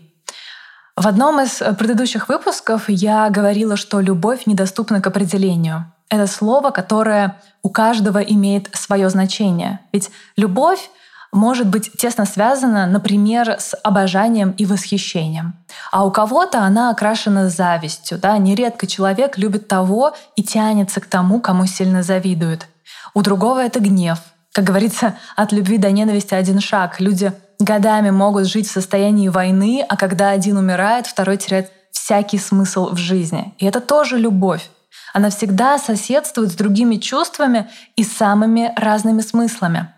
В 0.96 1.06
одном 1.06 1.40
из 1.40 1.62
предыдущих 1.78 2.28
выпусков 2.28 2.88
я 2.88 3.30
говорила, 3.30 3.76
что 3.76 4.00
любовь 4.00 4.46
недоступна 4.46 5.00
к 5.00 5.06
определению. 5.06 5.90
Это 6.10 6.26
слово, 6.26 6.70
которое 6.70 7.40
у 7.62 7.70
каждого 7.70 8.18
имеет 8.18 8.68
свое 8.74 9.08
значение. 9.08 9.80
Ведь 9.92 10.10
любовь 10.36 10.90
может 11.32 11.66
быть 11.66 11.90
тесно 11.96 12.26
связана, 12.26 12.86
например, 12.86 13.56
с 13.58 13.74
обожанием 13.82 14.50
и 14.50 14.66
восхищением. 14.66 15.54
А 15.90 16.04
у 16.04 16.10
кого-то 16.10 16.60
она 16.60 16.90
окрашена 16.90 17.48
завистью. 17.48 18.18
Да? 18.18 18.36
Нередко 18.36 18.86
человек 18.86 19.38
любит 19.38 19.66
того 19.66 20.14
и 20.36 20.42
тянется 20.42 21.00
к 21.00 21.06
тому, 21.06 21.40
кому 21.40 21.66
сильно 21.66 22.02
завидует. 22.02 22.66
У 23.14 23.22
другого 23.22 23.64
это 23.64 23.80
гнев. 23.80 24.18
Как 24.52 24.64
говорится, 24.64 25.16
от 25.34 25.52
любви 25.52 25.78
до 25.78 25.90
ненависти 25.90 26.34
один 26.34 26.60
шаг. 26.60 27.00
Люди 27.00 27.32
годами 27.58 28.10
могут 28.10 28.46
жить 28.46 28.68
в 28.68 28.72
состоянии 28.72 29.28
войны, 29.28 29.84
а 29.88 29.96
когда 29.96 30.30
один 30.30 30.58
умирает, 30.58 31.06
второй 31.06 31.38
теряет 31.38 31.72
всякий 31.90 32.38
смысл 32.38 32.90
в 32.90 32.98
жизни. 32.98 33.54
И 33.58 33.64
это 33.64 33.80
тоже 33.80 34.18
любовь. 34.18 34.68
Она 35.14 35.30
всегда 35.30 35.78
соседствует 35.78 36.52
с 36.52 36.54
другими 36.54 36.96
чувствами 36.96 37.70
и 37.96 38.04
самыми 38.04 38.72
разными 38.76 39.20
смыслами. 39.20 39.88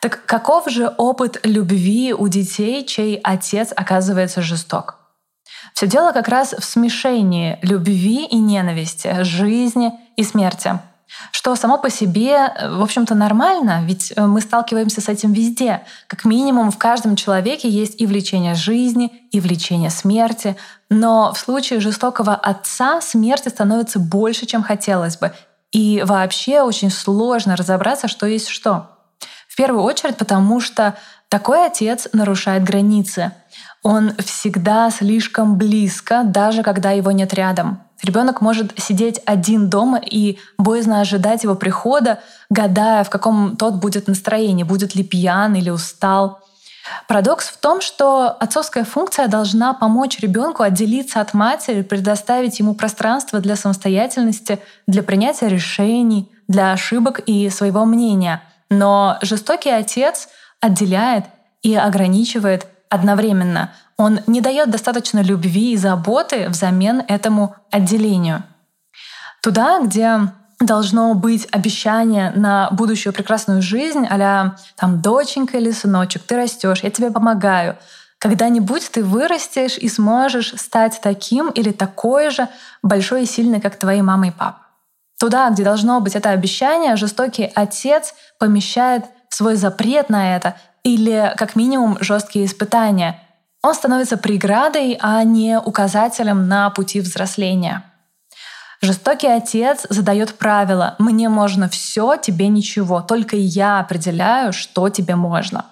Так 0.00 0.24
каков 0.26 0.70
же 0.70 0.92
опыт 0.96 1.40
любви 1.44 2.12
у 2.12 2.28
детей, 2.28 2.84
чей 2.86 3.16
отец 3.16 3.72
оказывается 3.74 4.42
жесток? 4.42 4.96
Все 5.74 5.86
дело 5.86 6.12
как 6.12 6.28
раз 6.28 6.54
в 6.54 6.64
смешении 6.64 7.58
любви 7.62 8.24
и 8.26 8.36
ненависти, 8.36 9.22
жизни 9.22 9.92
и 10.16 10.22
смерти 10.22 10.78
что 11.30 11.56
само 11.56 11.78
по 11.78 11.90
себе, 11.90 12.52
в 12.70 12.82
общем-то, 12.82 13.14
нормально, 13.14 13.82
ведь 13.84 14.12
э, 14.14 14.26
мы 14.26 14.40
сталкиваемся 14.40 15.00
с 15.00 15.08
этим 15.08 15.32
везде. 15.32 15.82
Как 16.06 16.24
минимум 16.24 16.70
в 16.70 16.78
каждом 16.78 17.16
человеке 17.16 17.68
есть 17.68 18.00
и 18.00 18.06
влечение 18.06 18.54
жизни, 18.54 19.10
и 19.30 19.40
влечение 19.40 19.90
смерти. 19.90 20.56
Но 20.90 21.32
в 21.32 21.38
случае 21.38 21.80
жестокого 21.80 22.34
отца 22.34 23.00
смерти 23.00 23.48
становится 23.48 23.98
больше, 23.98 24.46
чем 24.46 24.62
хотелось 24.62 25.16
бы. 25.16 25.32
И 25.72 26.02
вообще 26.04 26.62
очень 26.62 26.90
сложно 26.90 27.56
разобраться, 27.56 28.08
что 28.08 28.26
есть 28.26 28.48
что. 28.48 28.97
Первую 29.58 29.82
очередь 29.82 30.16
потому, 30.16 30.60
что 30.60 30.94
такой 31.28 31.66
отец 31.66 32.06
нарушает 32.12 32.62
границы. 32.62 33.32
Он 33.82 34.12
всегда 34.18 34.88
слишком 34.90 35.58
близко, 35.58 36.22
даже 36.24 36.62
когда 36.62 36.92
его 36.92 37.10
нет 37.10 37.34
рядом. 37.34 37.80
Ребенок 38.04 38.40
может 38.40 38.78
сидеть 38.78 39.20
один 39.26 39.68
дома 39.68 39.98
и 39.98 40.38
боязно 40.58 41.00
ожидать 41.00 41.42
его 41.42 41.56
прихода, 41.56 42.20
гадая, 42.48 43.02
в 43.02 43.10
каком 43.10 43.56
тот 43.56 43.74
будет 43.74 44.06
настроении, 44.06 44.62
будет 44.62 44.94
ли 44.94 45.02
пьян 45.02 45.56
или 45.56 45.70
устал. 45.70 46.38
Парадокс 47.08 47.48
в 47.48 47.56
том, 47.56 47.80
что 47.80 48.28
отцовская 48.28 48.84
функция 48.84 49.26
должна 49.26 49.74
помочь 49.74 50.20
ребенку 50.20 50.62
отделиться 50.62 51.20
от 51.20 51.34
матери, 51.34 51.82
предоставить 51.82 52.60
ему 52.60 52.76
пространство 52.76 53.40
для 53.40 53.56
самостоятельности, 53.56 54.60
для 54.86 55.02
принятия 55.02 55.48
решений, 55.48 56.30
для 56.46 56.70
ошибок 56.70 57.18
и 57.26 57.50
своего 57.50 57.84
мнения. 57.84 58.40
Но 58.70 59.18
жестокий 59.22 59.70
отец 59.70 60.28
отделяет 60.60 61.24
и 61.62 61.74
ограничивает 61.74 62.66
одновременно. 62.88 63.72
Он 63.96 64.20
не 64.26 64.40
дает 64.40 64.70
достаточно 64.70 65.20
любви 65.20 65.72
и 65.72 65.76
заботы 65.76 66.48
взамен 66.48 67.02
этому 67.08 67.56
отделению. 67.70 68.44
Туда, 69.42 69.80
где 69.80 70.20
должно 70.60 71.14
быть 71.14 71.46
обещание 71.52 72.30
на 72.32 72.70
будущую 72.70 73.12
прекрасную 73.12 73.62
жизнь, 73.62 74.06
а 74.08 74.56
там 74.76 75.00
доченька 75.00 75.58
или 75.58 75.70
сыночек, 75.70 76.22
ты 76.22 76.36
растешь, 76.36 76.82
я 76.82 76.90
тебе 76.90 77.10
помогаю. 77.10 77.76
Когда-нибудь 78.18 78.90
ты 78.90 79.04
вырастешь 79.04 79.78
и 79.78 79.88
сможешь 79.88 80.54
стать 80.56 81.00
таким 81.02 81.50
или 81.50 81.70
такой 81.70 82.30
же 82.30 82.48
большой 82.82 83.22
и 83.22 83.26
сильной, 83.26 83.60
как 83.60 83.76
твои 83.76 84.02
мама 84.02 84.28
и 84.28 84.30
папа. 84.32 84.67
Туда, 85.18 85.50
где 85.50 85.64
должно 85.64 86.00
быть 86.00 86.14
это 86.14 86.30
обещание, 86.30 86.96
жестокий 86.96 87.50
отец 87.54 88.14
помещает 88.38 89.04
свой 89.28 89.56
запрет 89.56 90.10
на 90.10 90.36
это 90.36 90.56
или 90.84 91.34
как 91.36 91.56
минимум 91.56 91.98
жесткие 92.00 92.46
испытания. 92.46 93.20
Он 93.62 93.74
становится 93.74 94.16
преградой, 94.16 94.96
а 95.00 95.22
не 95.24 95.58
указателем 95.58 96.46
на 96.46 96.70
пути 96.70 97.00
взросления. 97.00 97.82
Жестокий 98.80 99.26
отец 99.26 99.86
задает 99.90 100.38
правила 100.38 100.94
«мне 101.00 101.28
можно 101.28 101.68
все, 101.68 102.16
тебе 102.16 102.46
ничего, 102.46 103.00
только 103.00 103.34
я 103.34 103.80
определяю, 103.80 104.52
что 104.52 104.88
тебе 104.88 105.16
можно». 105.16 105.66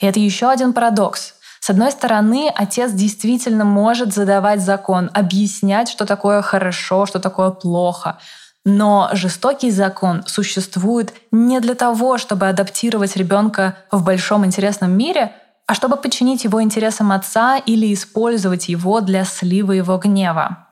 И 0.00 0.06
это 0.06 0.20
еще 0.20 0.48
один 0.48 0.72
парадокс. 0.72 1.34
С 1.58 1.70
одной 1.70 1.90
стороны, 1.90 2.52
отец 2.54 2.92
действительно 2.92 3.64
может 3.64 4.14
задавать 4.14 4.60
закон, 4.60 5.10
объяснять, 5.14 5.88
что 5.88 6.06
такое 6.06 6.42
хорошо, 6.42 7.06
что 7.06 7.18
такое 7.18 7.50
плохо. 7.50 8.18
Но 8.64 9.10
жестокий 9.12 9.70
закон 9.70 10.24
существует 10.26 11.12
не 11.30 11.60
для 11.60 11.74
того, 11.74 12.16
чтобы 12.16 12.48
адаптировать 12.48 13.16
ребенка 13.16 13.76
в 13.90 14.02
большом 14.02 14.46
интересном 14.46 14.96
мире, 14.96 15.32
а 15.66 15.74
чтобы 15.74 15.96
подчинить 15.96 16.44
его 16.44 16.62
интересам 16.62 17.12
отца 17.12 17.58
или 17.58 17.92
использовать 17.92 18.68
его 18.68 19.00
для 19.00 19.24
слива 19.24 19.72
его 19.72 19.98
гнева. 19.98 20.66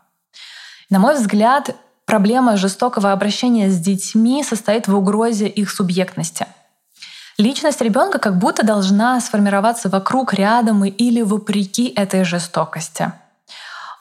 На 0.88 0.98
мой 0.98 1.14
взгляд, 1.14 1.76
проблема 2.06 2.56
жестокого 2.56 3.12
обращения 3.12 3.70
с 3.70 3.78
детьми 3.78 4.42
состоит 4.42 4.88
в 4.88 4.96
угрозе 4.96 5.48
их 5.48 5.70
субъектности. 5.70 6.46
Личность 7.38 7.80
ребенка 7.80 8.18
как 8.18 8.38
будто 8.38 8.64
должна 8.64 9.18
сформироваться 9.20 9.88
вокруг, 9.88 10.34
рядом 10.34 10.84
или 10.84 11.22
вопреки 11.22 11.88
этой 11.88 12.24
жестокости. 12.24 13.12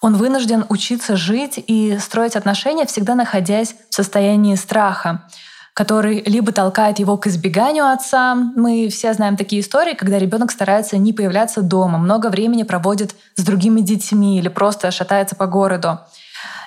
Он 0.02 0.16
вынужден 0.16 0.66
учиться 0.70 1.16
жить 1.16 1.64
и 1.68 1.98
строить 2.00 2.36
отношения, 2.36 2.88
всегда 2.88 3.14
находясь 3.14 3.76
в 3.92 3.96
состоянии 3.96 4.56
страха, 4.56 5.28
который 5.76 6.24
либо 6.24 6.52
толкает 6.52 6.98
его 6.98 7.18
к 7.18 7.28
избеганию 7.28 7.86
отца. 7.86 8.34
Мы 8.34 8.90
все 8.90 9.14
знаем 9.14 9.38
такие 9.38 9.62
истории, 9.62 9.94
когда 9.94 10.18
ребенок 10.18 10.52
старается 10.52 10.98
не 10.98 11.14
появляться 11.14 11.62
дома, 11.62 12.00
много 12.00 12.28
времени 12.28 12.64
проводит 12.64 13.16
с 13.36 13.44
другими 13.44 13.82
детьми 13.82 14.40
или 14.40 14.48
просто 14.48 14.90
шатается 14.90 15.36
по 15.36 15.46
городу. 15.46 16.00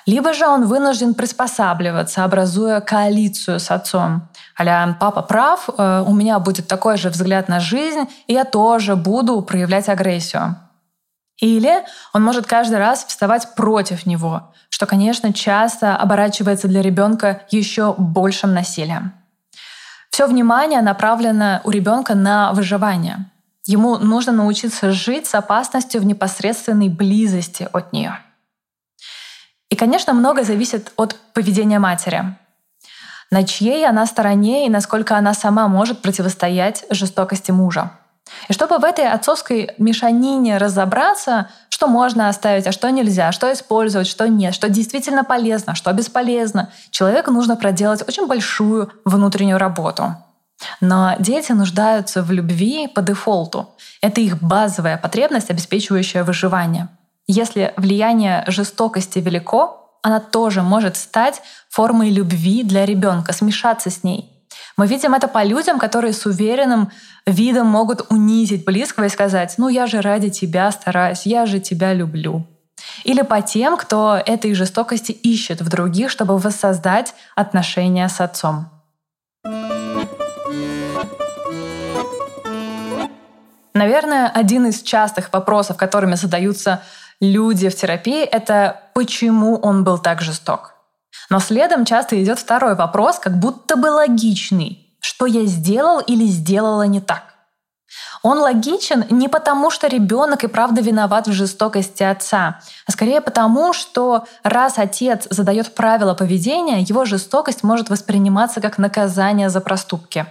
Либо 0.05 0.33
же 0.33 0.47
он 0.47 0.67
вынужден 0.67 1.13
приспосабливаться, 1.13 2.23
образуя 2.23 2.79
коалицию 2.79 3.59
с 3.59 3.69
отцом. 3.71 4.29
Аля, 4.57 4.95
папа 4.99 5.23
прав, 5.23 5.67
э, 5.67 6.03
у 6.05 6.13
меня 6.13 6.39
будет 6.39 6.67
такой 6.67 6.97
же 6.97 7.09
взгляд 7.09 7.49
на 7.49 7.59
жизнь, 7.59 8.07
и 8.27 8.33
я 8.33 8.45
тоже 8.45 8.95
буду 8.95 9.41
проявлять 9.41 9.89
агрессию. 9.89 10.55
Или 11.39 11.83
он 12.13 12.23
может 12.23 12.45
каждый 12.45 12.77
раз 12.77 13.05
вставать 13.05 13.55
против 13.55 14.05
него, 14.05 14.53
что, 14.69 14.85
конечно, 14.85 15.33
часто 15.33 15.95
оборачивается 15.95 16.67
для 16.67 16.81
ребенка 16.81 17.43
еще 17.51 17.93
большим 17.97 18.53
насилием. 18.53 19.13
Все 20.09 20.27
внимание 20.27 20.81
направлено 20.81 21.59
у 21.65 21.71
ребенка 21.71 22.15
на 22.15 22.53
выживание. 22.53 23.29
Ему 23.65 23.97
нужно 23.97 24.31
научиться 24.31 24.91
жить 24.91 25.27
с 25.27 25.35
опасностью 25.35 25.99
в 25.99 26.05
непосредственной 26.05 26.87
близости 26.87 27.67
от 27.73 27.91
нее. 27.91 28.17
И, 29.69 29.75
конечно, 29.75 30.13
многое 30.13 30.45
зависит 30.45 30.93
от 30.95 31.17
поведения 31.33 31.79
матери. 31.79 32.37
На 33.31 33.43
чьей 33.43 33.85
она 33.85 34.05
стороне 34.05 34.67
и 34.67 34.69
насколько 34.69 35.17
она 35.17 35.33
сама 35.33 35.67
может 35.67 36.01
противостоять 36.01 36.85
жестокости 36.89 37.51
мужа. 37.51 37.91
И 38.47 38.53
чтобы 38.53 38.77
в 38.77 38.83
этой 38.83 39.07
отцовской 39.07 39.71
мешанине 39.77 40.57
разобраться, 40.57 41.49
что 41.69 41.87
можно 41.87 42.29
оставить, 42.29 42.67
а 42.67 42.71
что 42.71 42.89
нельзя, 42.89 43.31
что 43.31 43.51
использовать, 43.51 44.07
что 44.07 44.27
нет, 44.27 44.53
что 44.53 44.69
действительно 44.69 45.23
полезно, 45.23 45.75
что 45.75 45.91
бесполезно, 45.93 46.71
человеку 46.89 47.31
нужно 47.31 47.55
проделать 47.55 48.07
очень 48.07 48.27
большую 48.27 48.91
внутреннюю 49.03 49.57
работу. 49.57 50.15
Но 50.81 51.15
дети 51.19 51.51
нуждаются 51.51 52.23
в 52.23 52.31
любви 52.31 52.87
по 52.87 53.01
дефолту. 53.01 53.69
Это 54.01 54.21
их 54.21 54.41
базовая 54.41 54.97
потребность, 54.97 55.49
обеспечивающая 55.49 56.23
выживание. 56.23 56.87
Если 57.27 57.73
влияние 57.77 58.43
жестокости 58.47 59.19
велико, 59.19 59.99
она 60.01 60.19
тоже 60.19 60.61
может 60.61 60.97
стать 60.97 61.41
формой 61.69 62.11
любви 62.11 62.63
для 62.63 62.85
ребенка, 62.85 63.33
смешаться 63.33 63.89
с 63.89 64.03
ней. 64.03 64.34
Мы 64.77 64.87
видим 64.87 65.13
это 65.13 65.29
по 65.29 65.43
людям, 65.43 65.79
которые 65.79 66.11
с 66.11 66.25
уверенным 66.25 66.91
видом 67.25 67.67
могут 67.67 68.11
унизить 68.11 68.65
близкого 68.65 69.05
и 69.05 69.09
сказать, 69.09 69.55
ну 69.57 69.69
я 69.69 69.87
же 69.87 70.01
ради 70.01 70.29
тебя 70.29 70.69
стараюсь, 70.71 71.25
я 71.25 71.45
же 71.45 71.59
тебя 71.59 71.93
люблю. 71.93 72.45
Или 73.05 73.21
по 73.21 73.41
тем, 73.41 73.77
кто 73.77 74.21
этой 74.25 74.53
жестокости 74.53 75.13
ищет 75.13 75.61
в 75.61 75.69
других, 75.69 76.09
чтобы 76.09 76.37
воссоздать 76.37 77.15
отношения 77.35 78.09
с 78.09 78.19
отцом. 78.19 78.67
Наверное, 83.73 84.27
один 84.27 84.67
из 84.67 84.81
частых 84.81 85.31
вопросов, 85.31 85.77
которыми 85.77 86.15
задаются 86.15 86.81
люди 87.21 87.69
в 87.69 87.75
терапии, 87.75 88.23
это 88.23 88.81
почему 88.93 89.55
он 89.55 89.85
был 89.85 89.97
так 89.97 90.21
жесток. 90.21 90.74
Но 91.29 91.39
следом 91.39 91.85
часто 91.85 92.21
идет 92.23 92.39
второй 92.39 92.75
вопрос, 92.75 93.19
как 93.19 93.39
будто 93.39 93.75
бы 93.75 93.87
логичный. 93.87 94.95
Что 94.99 95.25
я 95.25 95.45
сделал 95.45 95.99
или 95.99 96.25
сделала 96.25 96.83
не 96.83 97.01
так? 97.01 97.35
Он 98.23 98.39
логичен 98.39 99.05
не 99.11 99.27
потому, 99.27 99.69
что 99.69 99.87
ребенок 99.87 100.43
и 100.43 100.47
правда 100.47 100.81
виноват 100.81 101.27
в 101.27 101.31
жестокости 101.31 102.01
отца, 102.01 102.59
а 102.87 102.91
скорее 102.91 103.21
потому, 103.21 103.71
что 103.71 104.25
раз 104.43 104.79
отец 104.79 105.27
задает 105.29 105.75
правила 105.75 106.15
поведения, 106.15 106.81
его 106.81 107.05
жестокость 107.05 107.63
может 107.63 107.89
восприниматься 107.89 108.61
как 108.61 108.79
наказание 108.79 109.49
за 109.49 109.61
проступки. 109.61 110.25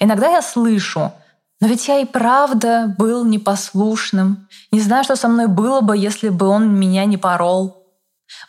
Иногда 0.00 0.30
я 0.30 0.40
слышу, 0.40 1.12
но 1.60 1.66
ведь 1.66 1.86
я 1.86 1.98
и 1.98 2.04
правда 2.06 2.94
был 2.96 3.24
непослушным. 3.24 4.48
Не 4.72 4.80
знаю, 4.80 5.04
что 5.04 5.14
со 5.14 5.28
мной 5.28 5.46
было 5.46 5.82
бы, 5.82 5.96
если 5.96 6.30
бы 6.30 6.46
он 6.46 6.74
меня 6.74 7.04
не 7.04 7.18
порол. 7.18 7.83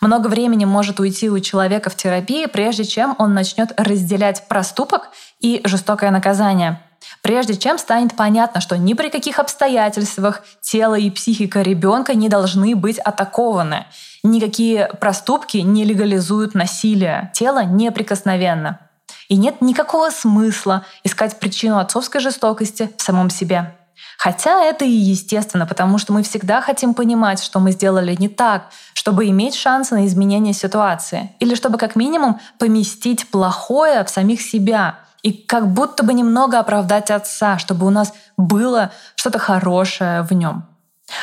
Много 0.02 0.28
времени 0.28 0.66
может 0.66 1.00
уйти 1.00 1.30
у 1.30 1.40
человека 1.40 1.90
в 1.90 1.96
терапии, 1.96 2.46
прежде 2.46 2.84
чем 2.84 3.16
он 3.18 3.34
начнет 3.34 3.74
разделять 3.80 4.48
проступок 4.48 5.10
и 5.40 5.62
жестокое 5.64 6.12
наказание. 6.12 6.82
Прежде 7.22 7.56
чем 7.56 7.78
станет 7.78 8.16
понятно, 8.16 8.62
что 8.62 8.78
ни 8.78 8.94
при 8.94 9.10
каких 9.10 9.40
обстоятельствах 9.40 10.44
тело 10.62 10.96
и 10.96 11.10
психика 11.10 11.62
ребенка 11.62 12.14
не 12.14 12.30
должны 12.30 12.76
быть 12.76 13.00
атакованы. 13.00 13.86
Никакие 14.24 14.88
проступки 15.00 15.58
не 15.58 15.86
легализуют 15.86 16.56
насилие. 16.56 17.32
Тело 17.34 17.64
неприкосновенно. 17.64 18.80
И 19.28 19.38
нет 19.38 19.62
никакого 19.62 20.10
смысла 20.10 20.86
искать 21.04 21.40
причину 21.40 21.80
отцовской 21.80 22.22
жестокости 22.22 22.92
в 22.98 23.02
самом 23.02 23.30
себе. 23.30 23.76
Хотя 24.18 24.64
это 24.64 24.86
и 24.86 24.90
естественно, 24.90 25.66
потому 25.66 25.98
что 25.98 26.14
мы 26.14 26.24
всегда 26.24 26.62
хотим 26.62 26.94
понимать, 26.94 27.42
что 27.42 27.60
мы 27.60 27.72
сделали 27.72 28.16
не 28.18 28.30
так, 28.30 28.70
чтобы 28.94 29.28
иметь 29.28 29.56
шанс 29.56 29.92
на 29.92 30.06
изменение 30.06 30.54
ситуации. 30.54 31.36
Или 31.40 31.56
чтобы 31.56 31.78
как 31.78 31.96
минимум 31.96 32.40
поместить 32.58 33.30
плохое 33.30 34.04
в 34.04 34.10
самих 34.10 34.42
себя. 34.42 35.00
И 35.22 35.32
как 35.34 35.68
будто 35.72 36.04
бы 36.04 36.14
немного 36.14 36.60
оправдать 36.60 37.12
отца, 37.12 37.58
чтобы 37.58 37.86
у 37.86 37.90
нас 37.90 38.14
было 38.38 38.92
что-то 39.16 39.40
хорошее 39.40 40.22
в 40.22 40.32
нем. 40.32 40.66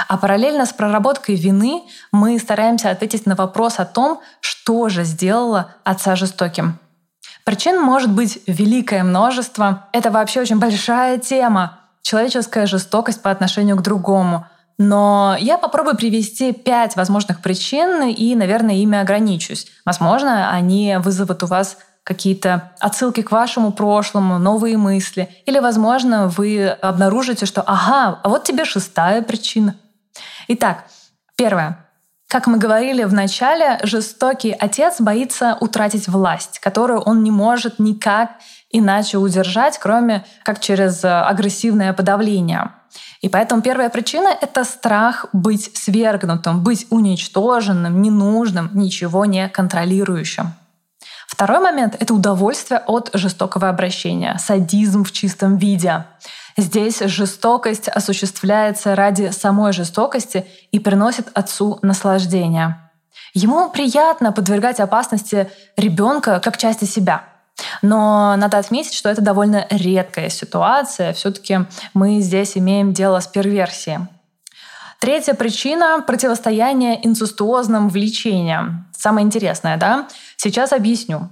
А 0.09 0.17
параллельно 0.17 0.67
с 0.67 0.73
проработкой 0.73 1.35
вины 1.35 1.83
мы 2.13 2.39
стараемся 2.39 2.91
ответить 2.91 3.27
на 3.27 3.35
вопрос 3.35 3.79
о 3.79 3.85
том, 3.85 4.21
что 4.41 4.89
же 4.89 5.05
сделало 5.05 5.75
отца 5.85 6.15
жестоким. 6.15 6.79
Причин 7.45 7.81
может 7.81 8.11
быть 8.11 8.41
великое 8.47 9.03
множество. 9.03 9.89
Это 9.93 10.11
вообще 10.11 10.41
очень 10.41 10.59
большая 10.59 11.19
тема. 11.19 11.81
Человеческая 12.03 12.67
жестокость 12.67 13.23
по 13.23 13.31
отношению 13.31 13.77
к 13.77 13.83
другому. 13.83 14.47
Но 14.79 15.37
я 15.39 15.59
попробую 15.59 15.97
привести 15.97 16.53
пять 16.53 16.97
возможных 16.97 17.41
причин 17.41 18.03
и, 18.09 18.35
наверное, 18.35 18.77
ими 18.77 18.99
ограничусь. 18.99 19.69
Возможно, 19.85 20.51
они 20.51 20.97
вызовут 20.99 21.43
у 21.43 21.47
вас 21.47 21.79
какие-то 22.05 22.73
отсылки 22.81 23.23
к 23.23 23.31
вашему 23.31 23.73
прошлому, 23.73 24.39
новые 24.39 24.77
мысли. 24.77 25.29
Или, 25.47 25.61
возможно, 25.61 26.29
вы 26.29 26.69
обнаружите, 26.69 27.47
что 27.47 27.63
ага, 27.63 28.21
а 28.23 28.29
вот 28.29 28.45
тебе 28.45 28.65
шестая 28.65 29.23
причина. 29.23 29.77
Итак, 30.49 30.85
первое. 31.37 31.79
Как 32.29 32.47
мы 32.47 32.57
говорили 32.57 33.05
в 33.05 33.13
начале, 33.13 33.79
жестокий 33.83 34.57
отец 34.59 35.01
боится 35.01 35.59
утратить 35.61 36.09
власть, 36.09 36.61
которую 36.61 37.01
он 37.01 37.23
не 37.23 37.31
может 37.31 37.79
никак 37.79 38.31
иначе 38.73 39.19
удержать, 39.19 39.79
кроме 39.79 40.25
как 40.43 40.61
через 40.61 41.05
агрессивное 41.05 41.93
подавление. 41.93 42.73
И 43.21 43.29
поэтому 43.29 43.63
первая 43.63 43.89
причина— 43.89 44.29
это 44.41 44.65
страх 44.65 45.27
быть 45.33 45.71
свергнутым, 45.77 46.63
быть 46.63 46.87
уничтоженным, 46.91 48.03
ненужным, 48.03 48.71
ничего 48.75 49.25
не 49.25 49.49
контролирующим. 49.49 50.53
Второй 51.27 51.61
момент— 51.61 51.97
это 52.01 52.13
удовольствие 52.13 52.81
от 52.87 53.11
жестокого 53.15 53.69
обращения, 53.69 54.37
садизм 54.39 55.05
в 55.05 55.13
чистом 55.13 55.57
виде. 55.57 56.05
Здесь 56.59 57.01
жестокость 57.01 57.89
осуществляется 57.89 58.95
ради 58.95 59.31
самой 59.31 59.73
жестокости 59.73 60.47
и 60.71 60.79
приносит 60.79 61.29
отцу 61.33 61.79
наслаждение. 61.81 62.79
Ему 63.33 63.71
приятно 63.71 64.33
подвергать 64.33 64.81
опасности 64.81 65.51
ребенка 65.79 66.39
как 66.41 66.59
части 66.59 66.85
себя. 66.85 67.23
Но 67.83 68.37
надо 68.37 68.59
отметить, 68.59 68.95
что 68.95 69.09
это 69.09 69.21
довольно 69.21 69.67
редкая 69.71 70.29
ситуация. 70.29 71.13
Все-таки 71.13 71.61
мы 71.95 72.21
здесь 72.21 72.57
имеем 72.57 72.93
дело 72.93 73.21
с 73.21 73.27
перверсией. 73.27 73.99
Третья 75.01 75.35
причина— 75.35 76.03
противостояние 76.07 77.05
инцестуозным 77.05 77.89
влечениям. 77.89 78.89
Самое 78.93 79.27
интересное, 79.27 79.77
да? 79.77 80.07
Сейчас 80.37 80.73
объясню. 80.73 81.29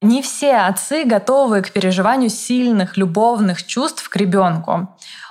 Не 0.00 0.22
все 0.22 0.56
отцы 0.56 1.04
готовы 1.04 1.60
к 1.62 1.70
переживанию 1.72 2.30
сильных 2.30 2.96
любовных 2.96 3.64
чувств 3.64 4.08
к 4.08 4.16
ребенку. 4.16 4.88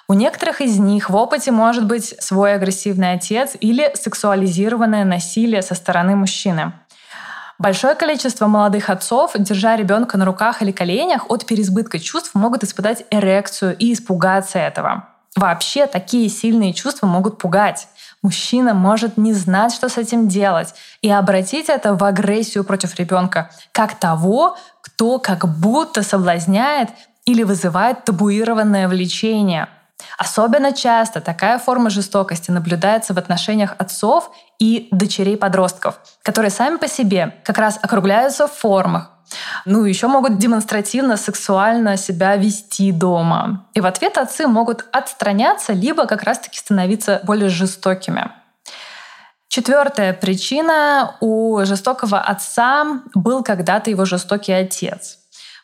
У 0.07 0.13
некоторых 0.13 0.61
из 0.61 0.77
них 0.77 1.09
в 1.09 1.15
опыте 1.15 1.51
может 1.51 1.85
быть 1.85 2.15
свой 2.19 2.53
агрессивный 2.53 3.13
отец 3.13 3.55
или 3.59 3.91
сексуализированное 3.95 5.03
насилие 5.03 5.61
со 5.61 5.73
стороны 5.73 6.15
мужчины. 6.15 6.73
Большое 7.61 7.93
количество 7.93 8.47
молодых 8.47 8.89
отцов, 8.89 9.33
держа 9.37 9.75
ребенка 9.75 10.17
на 10.17 10.25
руках 10.25 10.63
или 10.63 10.71
коленях, 10.71 11.29
от 11.29 11.45
переизбытка 11.45 11.99
чувств 11.99 12.33
могут 12.33 12.63
испытать 12.63 13.05
эрекцию 13.11 13.77
и 13.77 13.93
испугаться 13.93 14.57
этого. 14.57 15.09
Вообще 15.35 15.85
такие 15.85 16.27
сильные 16.27 16.73
чувства 16.73 17.05
могут 17.05 17.37
пугать. 17.37 17.87
Мужчина 18.23 18.73
может 18.73 19.15
не 19.17 19.31
знать, 19.33 19.75
что 19.75 19.89
с 19.89 19.99
этим 19.99 20.27
делать, 20.27 20.73
и 21.03 21.11
обратить 21.11 21.69
это 21.69 21.93
в 21.93 22.03
агрессию 22.03 22.63
против 22.63 22.95
ребенка, 22.95 23.51
как 23.71 23.93
того, 23.93 24.57
кто 24.81 25.19
как 25.19 25.47
будто 25.47 26.01
соблазняет 26.01 26.89
или 27.25 27.43
вызывает 27.43 28.05
табуированное 28.05 28.87
влечение. 28.87 29.69
Особенно 30.17 30.73
часто 30.73 31.21
такая 31.21 31.59
форма 31.59 31.89
жестокости 31.89 32.51
наблюдается 32.51 33.13
в 33.13 33.17
отношениях 33.17 33.75
отцов 33.77 34.31
и 34.59 34.87
дочерей 34.91 35.37
подростков, 35.37 35.99
которые 36.23 36.51
сами 36.51 36.77
по 36.77 36.87
себе 36.87 37.35
как 37.43 37.57
раз 37.57 37.79
округляются 37.81 38.47
в 38.47 38.51
формах, 38.51 39.11
ну, 39.65 39.85
еще 39.85 40.07
могут 40.07 40.37
демонстративно 40.37 41.17
сексуально 41.17 41.97
себя 41.97 42.35
вести 42.35 42.91
дома. 42.91 43.65
И 43.73 43.81
в 43.81 43.85
ответ 43.85 44.17
отцы 44.17 44.47
могут 44.47 44.85
отстраняться, 44.91 45.73
либо 45.73 46.05
как 46.05 46.23
раз-таки 46.23 46.59
становиться 46.59 47.21
более 47.23 47.49
жестокими. 47.49 48.31
Четвертая 49.47 50.13
причина 50.13 51.17
у 51.19 51.59
жестокого 51.65 52.19
отца 52.19 53.01
был 53.13 53.43
когда-то 53.43 53.89
его 53.89 54.05
жестокий 54.05 54.53
отец. 54.53 55.20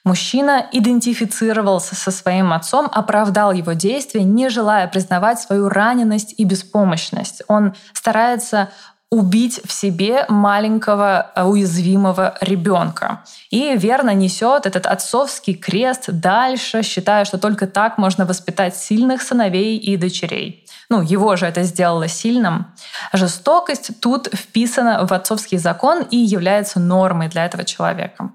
Мужчина 0.08 0.66
идентифицировался 0.72 1.94
со 1.94 2.12
своим 2.12 2.54
отцом, 2.54 2.88
оправдал 2.94 3.52
его 3.52 3.74
действия, 3.74 4.24
не 4.24 4.48
желая 4.48 4.88
признавать 4.88 5.38
свою 5.42 5.68
раненость 5.68 6.34
и 6.38 6.46
беспомощность. 6.46 7.42
Он 7.50 7.76
старается 7.92 8.70
убить 9.12 9.60
в 9.66 9.74
себе 9.74 10.24
маленького 10.30 11.32
э, 11.36 11.44
уязвимого 11.44 12.38
ребенка. 12.40 13.26
И 13.50 13.76
верно 13.76 14.14
несет 14.14 14.66
этот 14.66 14.86
отцовский 14.86 15.56
крест 15.56 16.06
дальше, 16.08 16.84
считая, 16.84 17.26
что 17.26 17.38
только 17.38 17.68
так 17.68 17.98
можно 17.98 18.26
воспитать 18.26 18.78
сильных 18.78 19.22
сыновей 19.22 19.78
и 19.78 19.98
дочерей. 19.98 20.66
Ну, 20.90 21.02
его 21.02 21.36
же 21.36 21.46
это 21.48 21.64
сделало 21.64 22.08
сильным. 22.08 22.68
Жестокость 23.12 24.00
тут 24.00 24.30
вписана 24.34 25.06
в 25.06 25.12
отцовский 25.12 25.58
закон 25.58 26.04
и 26.04 26.16
является 26.16 26.80
нормой 26.80 27.28
для 27.28 27.46
этого 27.46 27.66
человека. 27.66 28.32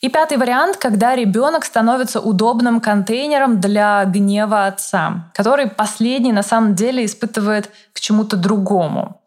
И 0.00 0.08
пятый 0.08 0.36
вариант, 0.36 0.76
когда 0.76 1.14
ребенок 1.14 1.64
становится 1.64 2.20
удобным 2.20 2.80
контейнером 2.80 3.60
для 3.60 4.04
гнева 4.04 4.66
отца, 4.66 5.30
который 5.34 5.68
последний 5.68 6.32
на 6.32 6.42
самом 6.42 6.74
деле 6.74 7.04
испытывает 7.04 7.70
к 7.92 8.00
чему-то 8.00 8.36
другому. 8.36 9.22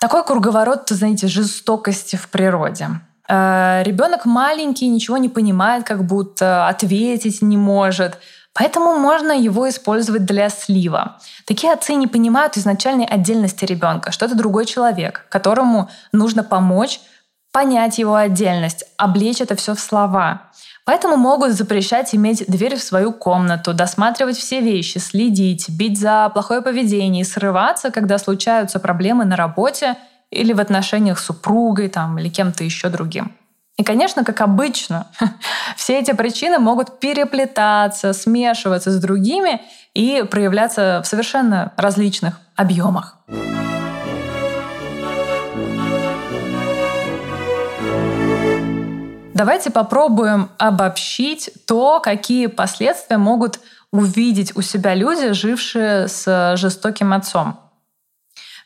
Такой 0.00 0.24
круговорот, 0.24 0.88
знаете, 0.88 1.26
жестокости 1.26 2.14
в 2.16 2.28
природе. 2.28 2.88
Э, 3.28 3.82
Ребенок 3.84 4.24
маленький, 4.24 4.86
ничего 4.86 5.16
не 5.16 5.28
понимает, 5.28 5.84
как 5.84 6.04
будто 6.04 6.68
ответить 6.68 7.42
не 7.42 7.56
может. 7.56 8.18
Поэтому 8.54 8.98
можно 8.98 9.32
его 9.32 9.68
использовать 9.68 10.24
для 10.24 10.48
слива. 10.48 11.18
Такие 11.44 11.72
отцы 11.72 11.94
не 11.94 12.06
понимают 12.06 12.56
изначальной 12.56 13.04
отдельности 13.04 13.64
ребенка, 13.64 14.10
что 14.10 14.26
это 14.26 14.34
другой 14.34 14.66
человек, 14.66 15.26
которому 15.28 15.90
нужно 16.12 16.42
помочь 16.42 17.00
понять 17.58 17.98
его 17.98 18.14
отдельность, 18.14 18.84
облечь 18.96 19.40
это 19.40 19.56
все 19.56 19.74
в 19.74 19.80
слова. 19.80 20.42
Поэтому 20.84 21.16
могут 21.16 21.50
запрещать 21.50 22.14
иметь 22.14 22.44
дверь 22.46 22.76
в 22.76 22.82
свою 22.84 23.12
комнату, 23.12 23.74
досматривать 23.74 24.36
все 24.36 24.60
вещи, 24.60 24.98
следить, 24.98 25.68
бить 25.68 25.98
за 25.98 26.30
плохое 26.32 26.62
поведение 26.62 27.24
срываться, 27.24 27.90
когда 27.90 28.18
случаются 28.18 28.78
проблемы 28.78 29.24
на 29.24 29.34
работе 29.34 29.96
или 30.30 30.52
в 30.52 30.60
отношениях 30.60 31.18
с 31.18 31.24
супругой 31.24 31.88
там, 31.88 32.16
или 32.20 32.28
кем-то 32.28 32.62
еще 32.62 32.90
другим. 32.90 33.32
И, 33.76 33.82
конечно, 33.82 34.22
как 34.22 34.40
обычно, 34.40 35.08
все 35.76 35.98
эти 35.98 36.12
причины 36.12 36.60
могут 36.60 37.00
переплетаться, 37.00 38.12
смешиваться 38.12 38.92
с 38.92 39.00
другими 39.00 39.62
и 39.94 40.24
проявляться 40.30 41.02
в 41.02 41.08
совершенно 41.08 41.72
различных 41.76 42.38
объемах. 42.54 43.16
Давайте 49.38 49.70
попробуем 49.70 50.50
обобщить 50.58 51.50
то, 51.64 52.00
какие 52.00 52.48
последствия 52.48 53.18
могут 53.18 53.60
увидеть 53.92 54.56
у 54.56 54.62
себя 54.62 54.96
люди, 54.96 55.30
жившие 55.30 56.08
с 56.08 56.56
жестоким 56.56 57.12
отцом. 57.12 57.56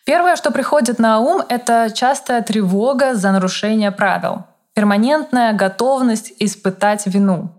Первое, 0.06 0.34
что 0.34 0.50
приходит 0.50 0.98
на 0.98 1.18
ум, 1.18 1.42
это 1.46 1.90
частая 1.94 2.40
тревога 2.40 3.14
за 3.14 3.32
нарушение 3.32 3.90
правил, 3.90 4.46
перманентная 4.72 5.52
готовность 5.52 6.32
испытать 6.38 7.06
вину. 7.06 7.50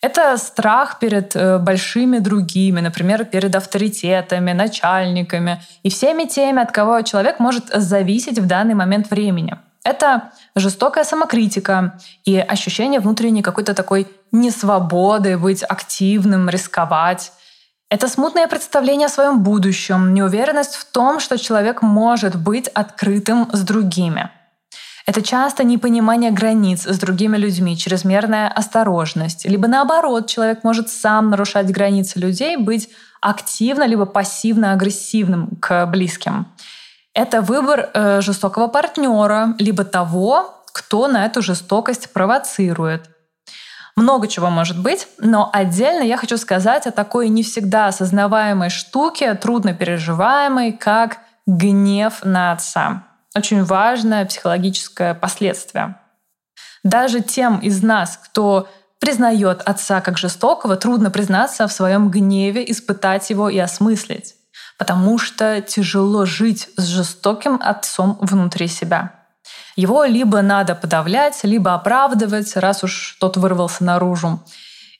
Это 0.00 0.36
страх 0.36 0.98
перед 0.98 1.36
э, 1.36 1.58
большими 1.58 2.18
другими, 2.18 2.80
например, 2.80 3.24
перед 3.24 3.54
авторитетами, 3.54 4.50
начальниками 4.50 5.62
и 5.84 5.90
всеми 5.90 6.24
теми, 6.24 6.60
от 6.60 6.72
кого 6.72 7.02
человек 7.02 7.38
может 7.38 7.68
зависеть 7.72 8.40
в 8.40 8.48
данный 8.48 8.74
момент 8.74 9.12
времени– 9.12 9.56
это 9.84 10.30
жестокая 10.54 11.04
самокритика 11.04 11.98
и 12.24 12.38
ощущение 12.38 13.00
внутренней 13.00 13.42
какой-то 13.42 13.74
такой 13.74 14.06
несвободы, 14.30 15.36
быть 15.36 15.62
активным, 15.62 16.48
рисковать. 16.48 17.32
Это 17.90 18.08
смутное 18.08 18.46
представление 18.46 19.06
о 19.06 19.10
своем 19.10 19.42
будущем, 19.42 20.14
неуверенность 20.14 20.76
в 20.76 20.84
том, 20.84 21.20
что 21.20 21.36
человек 21.36 21.82
может 21.82 22.36
быть 22.36 22.68
открытым 22.68 23.50
с 23.52 23.60
другими. 23.60 24.30
Это 25.04 25.20
часто 25.20 25.64
непонимание 25.64 26.30
границ 26.30 26.86
с 26.86 26.98
другими 26.98 27.36
людьми, 27.36 27.76
чрезмерная 27.76 28.48
осторожность. 28.48 29.44
Либо 29.44 29.66
наоборот, 29.66 30.28
человек 30.28 30.62
может 30.62 30.90
сам 30.90 31.30
нарушать 31.30 31.72
границы 31.72 32.20
людей, 32.20 32.56
быть 32.56 32.88
активно 33.20 33.84
либо 33.86 34.06
пассивно-агрессивным 34.06 35.56
к 35.60 35.86
близким. 35.86 36.46
Это 37.14 37.42
выбор 37.42 37.90
э, 37.92 38.20
жестокого 38.22 38.68
партнера, 38.68 39.54
либо 39.58 39.84
того, 39.84 40.62
кто 40.72 41.08
на 41.08 41.26
эту 41.26 41.42
жестокость 41.42 42.12
провоцирует. 42.12 43.10
Много 43.96 44.28
чего 44.28 44.48
может 44.48 44.82
быть, 44.82 45.06
но 45.18 45.50
отдельно 45.52 46.02
я 46.02 46.16
хочу 46.16 46.38
сказать 46.38 46.86
о 46.86 46.92
такой 46.92 47.28
не 47.28 47.42
всегда 47.42 47.88
осознаваемой 47.88 48.70
штуке, 48.70 49.34
трудно 49.34 49.74
переживаемой, 49.74 50.72
как 50.72 51.18
гнев 51.46 52.24
на 52.24 52.52
отца. 52.52 53.04
Очень 53.36 53.64
важное 53.64 54.24
психологическое 54.24 55.12
последствие. 55.12 55.96
Даже 56.82 57.20
тем 57.20 57.58
из 57.58 57.82
нас, 57.82 58.16
кто 58.16 58.68
признает 58.98 59.60
отца 59.66 60.00
как 60.00 60.16
жестокого, 60.16 60.76
трудно 60.76 61.10
признаться 61.10 61.66
в 61.66 61.72
своем 61.72 62.08
гневе, 62.08 62.70
испытать 62.70 63.28
его 63.28 63.50
и 63.50 63.58
осмыслить 63.58 64.36
потому 64.82 65.16
что 65.16 65.60
тяжело 65.60 66.26
жить 66.26 66.68
с 66.76 66.86
жестоким 66.86 67.60
отцом 67.62 68.18
внутри 68.20 68.66
себя. 68.66 69.12
Его 69.76 70.02
либо 70.02 70.42
надо 70.42 70.74
подавлять, 70.74 71.38
либо 71.44 71.74
оправдывать, 71.74 72.56
раз 72.56 72.82
уж 72.82 73.16
тот 73.20 73.36
вырвался 73.36 73.84
наружу. 73.84 74.42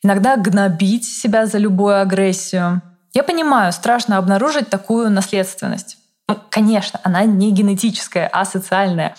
Иногда 0.01 0.37
гнобить 0.37 1.05
себя 1.05 1.47
за 1.47 1.59
любую 1.59 2.01
агрессию. 2.01 2.81
Я 3.13 3.25
понимаю, 3.25 3.73
страшно 3.73 4.19
обнаружить 4.19 4.71
такую 4.71 5.11
наследственность. 5.11 5.99
Ну, 6.29 6.39
конечно, 6.49 7.01
она 7.03 7.25
не 7.25 7.51
генетическая, 7.51 8.29
а 8.33 8.45
социальная. 8.45 9.17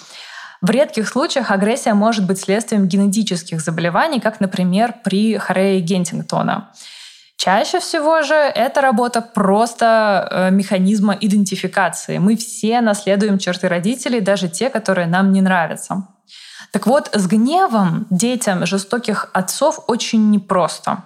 В 0.62 0.69
редких 0.69 1.10
случаях 1.10 1.52
агрессия 1.52 1.93
может 1.93 2.26
быть 2.26 2.39
следствием 2.39 2.88
генетических 2.88 3.60
заболеваний, 3.60 4.21
как, 4.21 4.39
например, 4.39 4.95
при 5.04 5.38
хорее 5.38 5.82
Гентингтона. 5.82 6.69
Чаще 7.38 7.80
всего 7.80 8.22
же 8.22 8.36
это 8.36 8.82
работа 8.82 9.22
просто 9.22 10.28
э, 10.32 10.52
механизма 10.52 11.17
идентификации. 11.19 12.17
Мы 12.17 12.36
все 12.38 12.80
наследуем 12.82 13.38
черты 13.38 13.67
родителей, 13.67 14.22
даже 14.22 14.48
те, 14.48 14.69
которые 14.69 15.08
нам 15.08 15.34
не 15.34 15.41
нравятся. 15.41 16.08
Так 16.72 16.88
вот, 16.88 17.10
с 17.13 17.28
гневом 17.28 18.08
детям 18.10 18.65
жестоких 18.65 19.30
отцов 19.34 19.84
очень 19.88 20.32
непросто. 20.32 21.04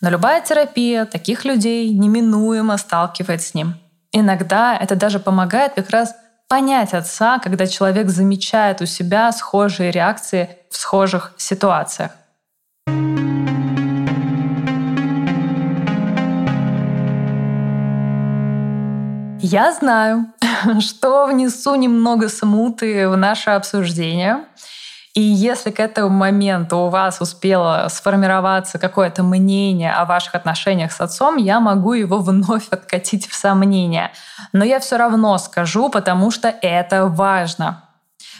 Но 0.00 0.10
любая 0.10 0.40
терапия 0.40 1.04
таких 1.04 1.44
людей 1.44 1.90
неминуемо 1.90 2.76
сталкивает 2.78 3.42
с 3.42 3.54
ним. 3.54 3.74
Иногда 4.12 4.76
это 4.76 4.96
даже 4.96 5.18
помогает 5.18 5.74
как 5.74 5.90
раз 5.90 6.14
понять 6.48 6.94
отца, 6.94 7.38
когда 7.38 7.66
человек 7.66 8.08
замечает 8.08 8.80
у 8.80 8.86
себя 8.86 9.30
схожие 9.32 9.90
реакции 9.90 10.56
в 10.70 10.76
схожих 10.76 11.34
ситуациях. 11.36 12.12
Я 19.50 19.72
знаю, 19.72 20.26
что 20.80 21.26
внесу 21.26 21.74
немного 21.74 22.28
смуты 22.28 23.08
в 23.08 23.16
наше 23.16 23.48
обсуждение. 23.48 24.44
И 25.14 25.22
если 25.22 25.70
к 25.70 25.80
этому 25.80 26.10
моменту 26.10 26.76
у 26.76 26.88
вас 26.90 27.22
успело 27.22 27.86
сформироваться 27.88 28.78
какое-то 28.78 29.22
мнение 29.22 29.90
о 29.90 30.04
ваших 30.04 30.34
отношениях 30.34 30.92
с 30.92 31.00
отцом, 31.00 31.38
я 31.38 31.60
могу 31.60 31.94
его 31.94 32.18
вновь 32.18 32.68
откатить 32.70 33.26
в 33.26 33.34
сомнение. 33.34 34.10
Но 34.52 34.66
я 34.66 34.80
все 34.80 34.98
равно 34.98 35.38
скажу, 35.38 35.88
потому 35.88 36.30
что 36.30 36.54
это 36.60 37.06
важно. 37.06 37.84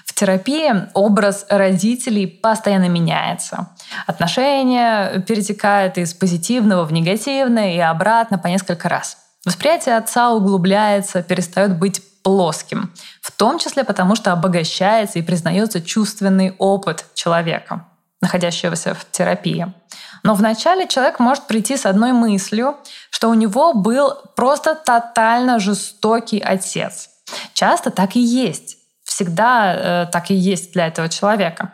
В 0.04 0.12
терапии 0.12 0.90
образ 0.92 1.46
родителей 1.48 2.26
постоянно 2.26 2.90
меняется. 2.90 3.70
Отношения 4.06 5.20
перетекают 5.20 5.96
из 5.96 6.12
позитивного 6.12 6.84
в 6.84 6.92
негативное 6.92 7.72
и 7.76 7.78
обратно 7.78 8.36
по 8.36 8.48
несколько 8.48 8.90
раз. 8.90 9.27
Восприятие 9.48 9.96
отца 9.96 10.30
углубляется, 10.30 11.22
перестает 11.22 11.78
быть 11.78 12.02
плоским, 12.22 12.92
в 13.22 13.32
том 13.32 13.58
числе 13.58 13.82
потому, 13.82 14.14
что 14.14 14.30
обогащается 14.30 15.18
и 15.18 15.22
признается 15.22 15.80
чувственный 15.80 16.54
опыт 16.58 17.06
человека, 17.14 17.86
находящегося 18.20 18.92
в 18.92 19.10
терапии. 19.10 19.72
Но 20.22 20.34
вначале 20.34 20.86
человек 20.86 21.18
может 21.18 21.46
прийти 21.46 21.78
с 21.78 21.86
одной 21.86 22.12
мыслью, 22.12 22.76
что 23.08 23.30
у 23.30 23.34
него 23.34 23.72
был 23.72 24.12
просто 24.36 24.74
тотально 24.74 25.60
жестокий 25.60 26.40
отец. 26.40 27.08
Часто 27.54 27.90
так 27.90 28.16
и 28.16 28.20
есть. 28.20 28.76
Всегда 29.02 29.74
э, 29.74 30.06
так 30.12 30.30
и 30.30 30.34
есть 30.34 30.74
для 30.74 30.88
этого 30.88 31.08
человека. 31.08 31.72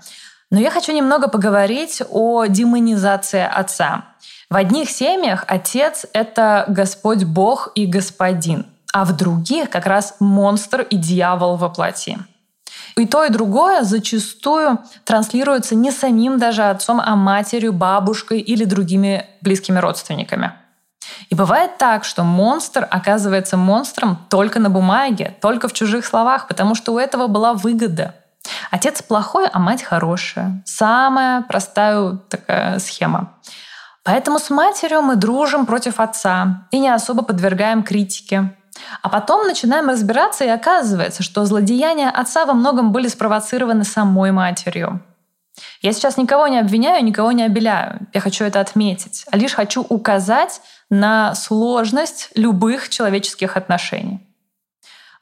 Но 0.49 0.61
я 0.61 0.71
хочу 0.71 0.93
немного 0.93 1.27
поговорить 1.27 2.01
о 2.09 2.47
демонизации 2.47 3.43
отца. 3.43 4.14
В 4.51 4.57
одних 4.57 4.91
семьях 4.91 5.45
отец— 5.49 6.07
это 6.13 6.65
Господь 6.69 7.25
Бог 7.25 7.73
и 7.75 7.87
Господин, 7.87 8.67
а 8.93 9.05
в 9.05 9.17
других 9.17 9.71
как 9.71 9.87
раз 9.87 10.17
монстр 10.21 10.83
и 10.83 10.97
дьявол 10.97 11.57
во 11.57 11.71
плоти. 11.71 12.19
И 12.97 13.07
то, 13.07 13.25
и 13.25 13.31
другое 13.31 13.83
зачастую 13.83 14.79
транслируется 15.05 15.75
не 15.75 15.91
самим 15.91 16.39
даже 16.39 16.63
отцом, 16.63 17.01
а 17.05 17.17
матерью, 17.17 17.73
бабушкой 17.73 18.41
или 18.41 18.65
другими 18.65 19.27
близкими 19.41 19.79
родственниками. 19.79 20.53
И 21.29 21.35
бывает 21.35 21.77
так, 21.79 22.05
что 22.05 22.23
монстр 22.23 22.87
оказывается 22.89 23.57
монстром 23.57 24.17
только 24.29 24.61
на 24.61 24.71
бумаге, 24.71 25.35
только 25.41 25.69
в 25.69 25.73
чужих 25.73 26.05
словах, 26.05 26.47
потому 26.47 26.75
что 26.75 26.93
у 26.93 26.99
этого 26.99 27.27
была 27.27 27.55
выгода. 27.55 28.15
Отец 28.71 29.03
плохой, 29.03 29.49
а 29.53 29.59
мать 29.59 29.83
хорошая. 29.83 30.63
Самая 30.65 31.43
простая 31.43 32.19
такая 32.29 32.79
схема. 32.79 33.33
Поэтому 34.05 34.39
с 34.39 34.51
матерью 34.51 35.03
мы 35.03 35.17
дружим 35.17 35.67
против 35.67 35.99
отца 35.99 36.67
и 36.71 36.79
не 36.79 36.91
особо 36.91 37.23
подвергаем 37.23 37.83
критике. 37.83 38.55
А 39.03 39.09
потом 39.09 39.47
начинаем 39.47 39.89
разбираться, 39.89 40.45
и 40.45 40.49
оказывается, 40.49 41.23
что 41.23 41.45
злодеяния 41.45 42.11
отца 42.11 42.45
во 42.45 42.53
многом 42.53 42.93
были 42.93 43.09
спровоцированы 43.09 43.85
самой 43.85 44.31
матерью. 44.31 45.01
Я 45.81 45.93
сейчас 45.93 46.17
никого 46.17 46.49
не 46.49 46.59
обвиняю, 46.59 47.05
никого 47.05 47.33
не 47.33 47.45
обеляю. 47.45 48.07
Я 48.13 48.21
хочу 48.21 48.45
это 48.45 48.61
отметить. 48.61 49.25
А 49.31 49.37
лишь 49.37 49.55
хочу 49.55 49.83
указать 49.83 50.61
на 50.91 51.35
сложность 51.35 52.31
любых 52.35 52.89
человеческих 52.89 53.57
отношений. 53.57 54.24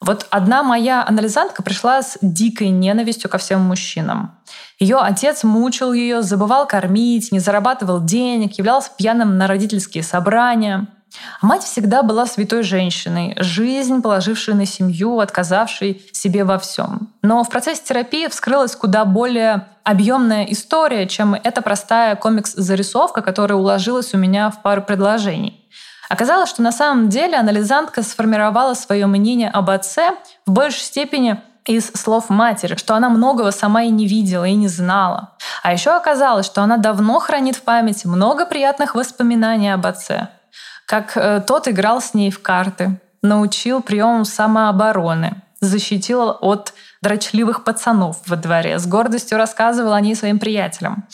Вот 0.02 0.26
одна 0.30 0.64
моя 0.64 1.06
анализантка 1.06 1.62
пришла 1.62 2.02
с 2.02 2.18
дикой 2.20 2.70
ненавистью 2.70 3.30
ко 3.30 3.38
всем 3.38 3.60
мужчинам. 3.60 4.36
Ее 4.80 4.96
отец 4.96 5.44
мучил 5.44 5.92
ее, 5.92 6.22
забывал 6.22 6.66
кормить, 6.66 7.30
не 7.30 7.38
зарабатывал 7.38 8.02
денег, 8.02 8.58
являлся 8.58 8.90
пьяным 8.98 9.38
на 9.38 9.46
родительские 9.46 10.02
собрания. 10.02 10.88
А 11.40 11.46
мать 11.46 11.62
всегда 11.62 12.02
была 12.02 12.26
святой 12.26 12.64
женщиной, 12.64 13.36
жизнь, 13.38 14.02
положившей 14.02 14.54
на 14.54 14.66
семью, 14.66 15.20
отказавшей 15.20 16.02
себе 16.10 16.42
во 16.42 16.58
всем. 16.58 17.12
Но 17.22 17.44
в 17.44 17.48
процессе 17.48 17.82
терапии 17.84 18.26
вскрылась 18.26 18.74
куда 18.74 19.04
более 19.04 19.68
объемная 19.84 20.46
история, 20.46 21.06
чем 21.06 21.34
эта 21.34 21.62
простая 21.62 22.16
комикс-зарисовка, 22.16 23.22
которая 23.22 23.56
уложилась 23.56 24.14
у 24.14 24.18
меня 24.18 24.50
в 24.50 24.62
пару 24.62 24.82
предложений. 24.82 25.60
Оказалось, 26.12 26.50
что 26.50 26.60
на 26.60 26.72
самом 26.72 27.08
деле 27.08 27.38
анализантка 27.38 28.02
сформировала 28.02 28.74
свое 28.74 29.06
мнение 29.06 29.48
об 29.48 29.70
отце 29.70 30.10
в 30.44 30.50
большей 30.50 30.82
степени 30.82 31.40
из 31.64 31.90
слов 31.94 32.28
матери, 32.28 32.76
что 32.76 32.94
она 32.94 33.08
многого 33.08 33.50
сама 33.50 33.84
и 33.84 33.88
не 33.88 34.06
видела, 34.06 34.44
и 34.44 34.52
не 34.52 34.68
знала. 34.68 35.30
А 35.62 35.72
еще 35.72 35.96
оказалось, 35.96 36.44
что 36.44 36.60
она 36.60 36.76
давно 36.76 37.18
хранит 37.18 37.56
в 37.56 37.62
памяти 37.62 38.06
много 38.06 38.44
приятных 38.44 38.94
воспоминаний 38.94 39.72
об 39.72 39.86
отце. 39.86 40.28
Как 40.84 41.16
э, 41.16 41.40
тот 41.46 41.66
играл 41.66 42.02
с 42.02 42.12
ней 42.12 42.30
в 42.30 42.42
карты, 42.42 43.00
научил 43.22 43.80
приемам 43.80 44.26
самообороны, 44.26 45.40
защитил 45.62 46.36
от 46.42 46.74
дрочливых 47.00 47.64
пацанов 47.64 48.18
во 48.26 48.36
дворе, 48.36 48.78
с 48.78 48.86
гордостью 48.86 49.38
рассказывал 49.38 49.94
о 49.94 50.00
ней 50.02 50.14
своим 50.14 50.38
приятелям. 50.38 51.04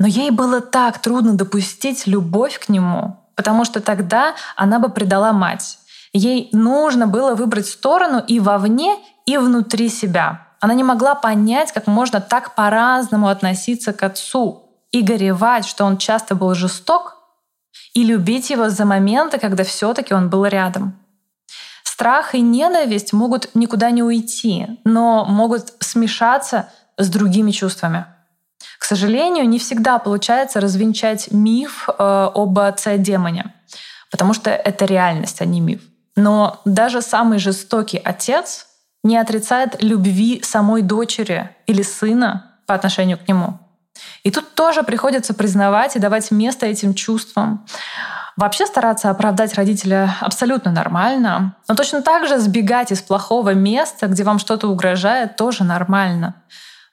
Но 0.00 0.08
ей 0.08 0.32
было 0.32 0.60
так 0.60 0.98
трудно 0.98 1.34
допустить 1.34 2.08
любовь 2.08 2.58
к 2.58 2.68
нему, 2.68 3.21
потому 3.34 3.64
что 3.64 3.80
тогда 3.80 4.34
она 4.56 4.78
бы 4.78 4.88
предала 4.88 5.32
мать. 5.32 5.78
Ей 6.12 6.50
нужно 6.52 7.06
было 7.06 7.34
выбрать 7.34 7.66
сторону 7.66 8.22
и 8.26 8.38
вовне, 8.38 8.96
и 9.24 9.38
внутри 9.38 9.88
себя. 9.88 10.48
Она 10.60 10.74
не 10.74 10.84
могла 10.84 11.14
понять, 11.14 11.72
как 11.72 11.86
можно 11.86 12.20
так 12.20 12.54
по-разному 12.54 13.28
относиться 13.28 13.92
к 13.92 14.02
отцу 14.02 14.70
и 14.90 15.02
горевать, 15.02 15.64
что 15.64 15.84
он 15.84 15.96
часто 15.96 16.34
был 16.34 16.54
жесток, 16.54 17.16
и 17.94 18.04
любить 18.04 18.50
его 18.50 18.68
за 18.68 18.84
моменты, 18.84 19.38
когда 19.38 19.64
все-таки 19.64 20.14
он 20.14 20.30
был 20.30 20.44
рядом. 20.46 20.98
Страх 21.82 22.34
и 22.34 22.40
ненависть 22.40 23.12
могут 23.12 23.54
никуда 23.54 23.90
не 23.90 24.02
уйти, 24.02 24.80
но 24.84 25.24
могут 25.24 25.72
смешаться 25.80 26.68
с 26.96 27.08
другими 27.08 27.50
чувствами. 27.50 28.06
К 28.82 28.84
сожалению, 28.84 29.48
не 29.48 29.60
всегда 29.60 30.00
получается 30.00 30.60
развенчать 30.60 31.30
миф 31.30 31.88
э, 31.88 31.92
об 32.34 32.58
отце-демоне, 32.58 33.54
потому 34.10 34.34
что 34.34 34.50
это 34.50 34.86
реальность, 34.86 35.40
а 35.40 35.44
не 35.44 35.60
миф. 35.60 35.82
Но 36.16 36.60
даже 36.64 37.00
самый 37.00 37.38
жестокий 37.38 38.00
отец 38.04 38.66
не 39.04 39.16
отрицает 39.18 39.80
любви 39.84 40.42
самой 40.42 40.82
дочери 40.82 41.50
или 41.68 41.82
сына 41.82 42.56
по 42.66 42.74
отношению 42.74 43.18
к 43.18 43.28
нему. 43.28 43.60
И 44.24 44.32
тут 44.32 44.52
тоже 44.56 44.82
приходится 44.82 45.32
признавать 45.32 45.94
и 45.94 46.00
давать 46.00 46.32
место 46.32 46.66
этим 46.66 46.94
чувствам. 46.94 47.64
Вообще 48.36 48.66
стараться 48.66 49.10
оправдать 49.10 49.54
родителя 49.54 50.16
абсолютно 50.20 50.72
нормально, 50.72 51.54
но 51.68 51.76
точно 51.76 52.02
так 52.02 52.26
же 52.26 52.40
сбегать 52.40 52.90
из 52.90 53.00
плохого 53.00 53.54
места, 53.54 54.08
где 54.08 54.24
вам 54.24 54.40
что-то 54.40 54.66
угрожает, 54.66 55.36
тоже 55.36 55.62
нормально. 55.62 56.34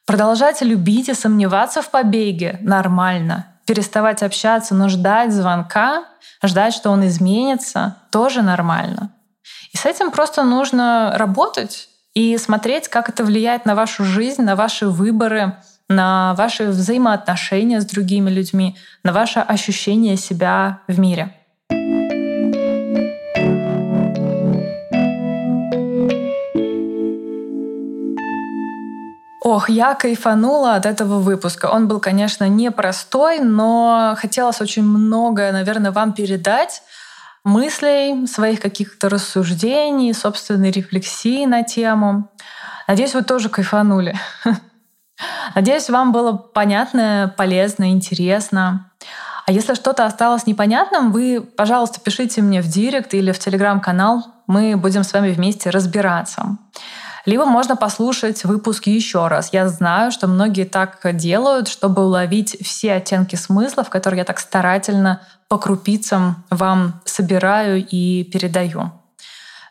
Продолжать 0.09 0.63
любить 0.63 1.07
и 1.07 1.13
сомневаться 1.13 1.83
в 1.83 1.91
побеге 1.91 2.57
нормально. 2.61 3.45
Переставать 3.67 4.23
общаться, 4.23 4.73
но 4.73 4.89
ждать 4.89 5.31
звонка, 5.31 6.05
ждать, 6.43 6.73
что 6.73 6.89
он 6.89 7.05
изменится, 7.05 7.95
тоже 8.09 8.41
нормально. 8.41 9.11
И 9.71 9.77
с 9.77 9.85
этим 9.85 10.09
просто 10.09 10.41
нужно 10.43 11.13
работать 11.15 11.89
и 12.15 12.35
смотреть, 12.39 12.87
как 12.87 13.07
это 13.07 13.23
влияет 13.23 13.67
на 13.67 13.75
вашу 13.75 14.03
жизнь, 14.03 14.41
на 14.41 14.55
ваши 14.55 14.87
выборы, 14.87 15.57
на 15.87 16.33
ваши 16.33 16.69
взаимоотношения 16.69 17.79
с 17.79 17.85
другими 17.85 18.31
людьми, 18.31 18.79
на 19.03 19.13
ваше 19.13 19.41
ощущение 19.41 20.17
себя 20.17 20.79
в 20.87 20.99
мире. 20.99 21.38
Ох, 29.41 29.69
я 29.69 29.95
кайфанула 29.95 30.75
от 30.75 30.85
этого 30.85 31.19
выпуска. 31.19 31.67
Он 31.67 31.87
был, 31.87 31.99
конечно, 31.99 32.49
непростой, 32.49 33.39
но 33.39 34.15
хотелось 34.17 34.59
очень 34.59 34.83
многое, 34.83 35.53
наверное, 35.53 35.91
вам 35.91 36.13
передать 36.13 36.83
мыслей, 37.45 38.27
своих 38.27 38.59
каких-то 38.59 39.07
рассуждений, 39.07 40.13
собственной 40.13 40.71
рефлексии 40.71 41.45
на 41.45 41.63
тему. 41.63 42.29
Надеюсь, 42.87 43.13
вы 43.13 43.23
тоже 43.23 43.47
кайфанули. 43.49 44.15
Надеюсь, 45.55 45.89
вам 45.89 46.11
было 46.11 46.33
понятно, 46.33 47.33
полезно, 47.37 47.91
интересно. 47.91 48.91
А 49.45 49.51
если 49.51 49.73
что-то 49.73 50.05
осталось 50.05 50.45
непонятным, 50.47 51.11
вы, 51.11 51.41
пожалуйста, 51.41 51.99
пишите 52.01 52.41
мне 52.41 52.61
в 52.61 52.67
директ 52.67 53.13
или 53.13 53.31
в 53.31 53.39
телеграм-канал. 53.39 54.27
Мы 54.47 54.75
будем 54.75 55.03
с 55.03 55.13
вами 55.13 55.31
вместе 55.31 55.69
разбираться. 55.69 56.57
Либо 57.25 57.45
можно 57.45 57.75
послушать 57.75 58.43
выпуск 58.43 58.87
еще 58.87 59.27
раз. 59.27 59.49
Я 59.51 59.67
знаю, 59.67 60.11
что 60.11 60.27
многие 60.27 60.65
так 60.65 60.99
делают, 61.15 61.67
чтобы 61.67 62.05
уловить 62.05 62.57
все 62.65 62.93
оттенки 62.93 63.35
смыслов, 63.35 63.89
которые 63.89 64.19
я 64.19 64.25
так 64.25 64.39
старательно 64.39 65.21
по 65.47 65.57
крупицам 65.57 66.45
вам 66.49 67.01
собираю 67.05 67.85
и 67.85 68.23
передаю. 68.23 68.91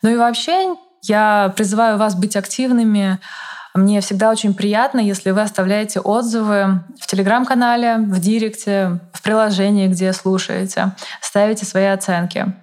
Ну 0.03 0.11
и 0.11 0.17
вообще 0.17 0.75
я 1.03 1.53
призываю 1.57 1.99
вас 1.99 2.15
быть 2.15 2.37
активными. 2.37 3.19
Мне 3.75 4.01
всегда 4.01 4.31
очень 4.31 4.55
приятно, 4.55 4.99
если 4.99 5.31
вы 5.31 5.41
оставляете 5.41 6.01
отзывы 6.01 6.83
в 7.01 7.07
телеграм-канале, 7.07 7.97
в 7.99 8.19
директе, 8.19 8.99
в 9.13 9.23
приложении, 9.23 9.87
где 9.87 10.13
слушаете, 10.13 10.93
ставите 11.21 11.65
свои 11.65 11.87
оценки. 11.87 12.55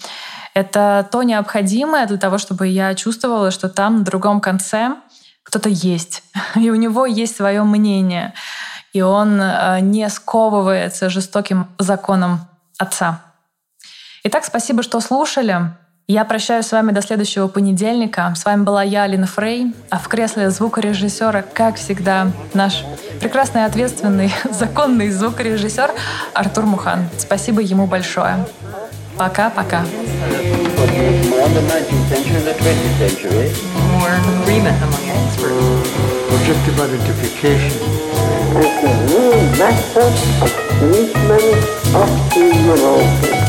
Это 0.56 1.08
то 1.12 1.22
необходимое 1.22 2.08
для 2.08 2.18
того, 2.18 2.39
чтобы 2.39 2.65
я 2.68 2.96
чувствовала, 2.96 3.52
что 3.52 3.70
там 3.70 4.00
на 4.00 4.04
другом 4.04 4.41
конце 4.41 4.96
кто-то 5.46 5.70
есть, 5.70 6.24
и 6.56 6.70
у 6.72 6.76
него 6.76 7.06
есть 7.06 7.36
свое 7.36 7.63
мнение, 7.63 8.34
и 8.94 9.02
он 9.02 9.39
э, 9.39 9.80
не 9.82 10.10
сковывается 10.10 11.10
жестоким 11.10 11.68
законом 11.78 12.39
отца. 12.78 13.22
Итак, 14.24 14.44
спасибо, 14.44 14.82
что 14.82 15.00
слушали. 15.00 15.72
Я 16.08 16.24
прощаюсь 16.24 16.68
с 16.68 16.72
вами 16.72 16.91
до 16.91 17.02
следующего 17.02 17.48
понедельника. 17.48 18.34
С 18.36 18.46
вами 18.46 18.63
была 18.63 18.84
я, 18.84 19.04
Алина 19.04 19.28
Фрей, 19.28 19.76
а 19.89 19.98
в 19.98 20.08
кресле 20.08 20.50
звукорежиссера, 20.50 21.41
как 21.41 21.78
всегда, 21.78 22.28
наш 22.54 22.84
прекрасный, 23.20 23.65
ответственный, 23.65 24.34
законный 24.52 25.10
звукорежиссер 25.10 25.91
Артур 26.34 26.65
Мухан. 26.65 27.06
Спасибо 27.18 27.62
ему 27.62 27.88
большое. 27.88 28.46
Пока-пока. 29.18 29.84
beyond 31.46 31.56
the 31.56 31.74
19th 31.74 32.08
century 32.10 32.36
and 32.38 32.48
the 32.48 32.54
20th 32.54 32.98
century. 32.98 33.48
More 33.92 34.14
agreement 34.42 34.82
among 34.82 35.04
experts. 35.10 35.90
Objective 36.34 36.80
identification. 36.80 37.78
It's 38.58 38.84
a 38.84 38.94
real 39.12 39.42
method 39.58 40.14
of 40.42 40.52
treatment 40.80 41.66
of 41.94 42.10
the 42.34 42.46
neurosis. 42.66 43.45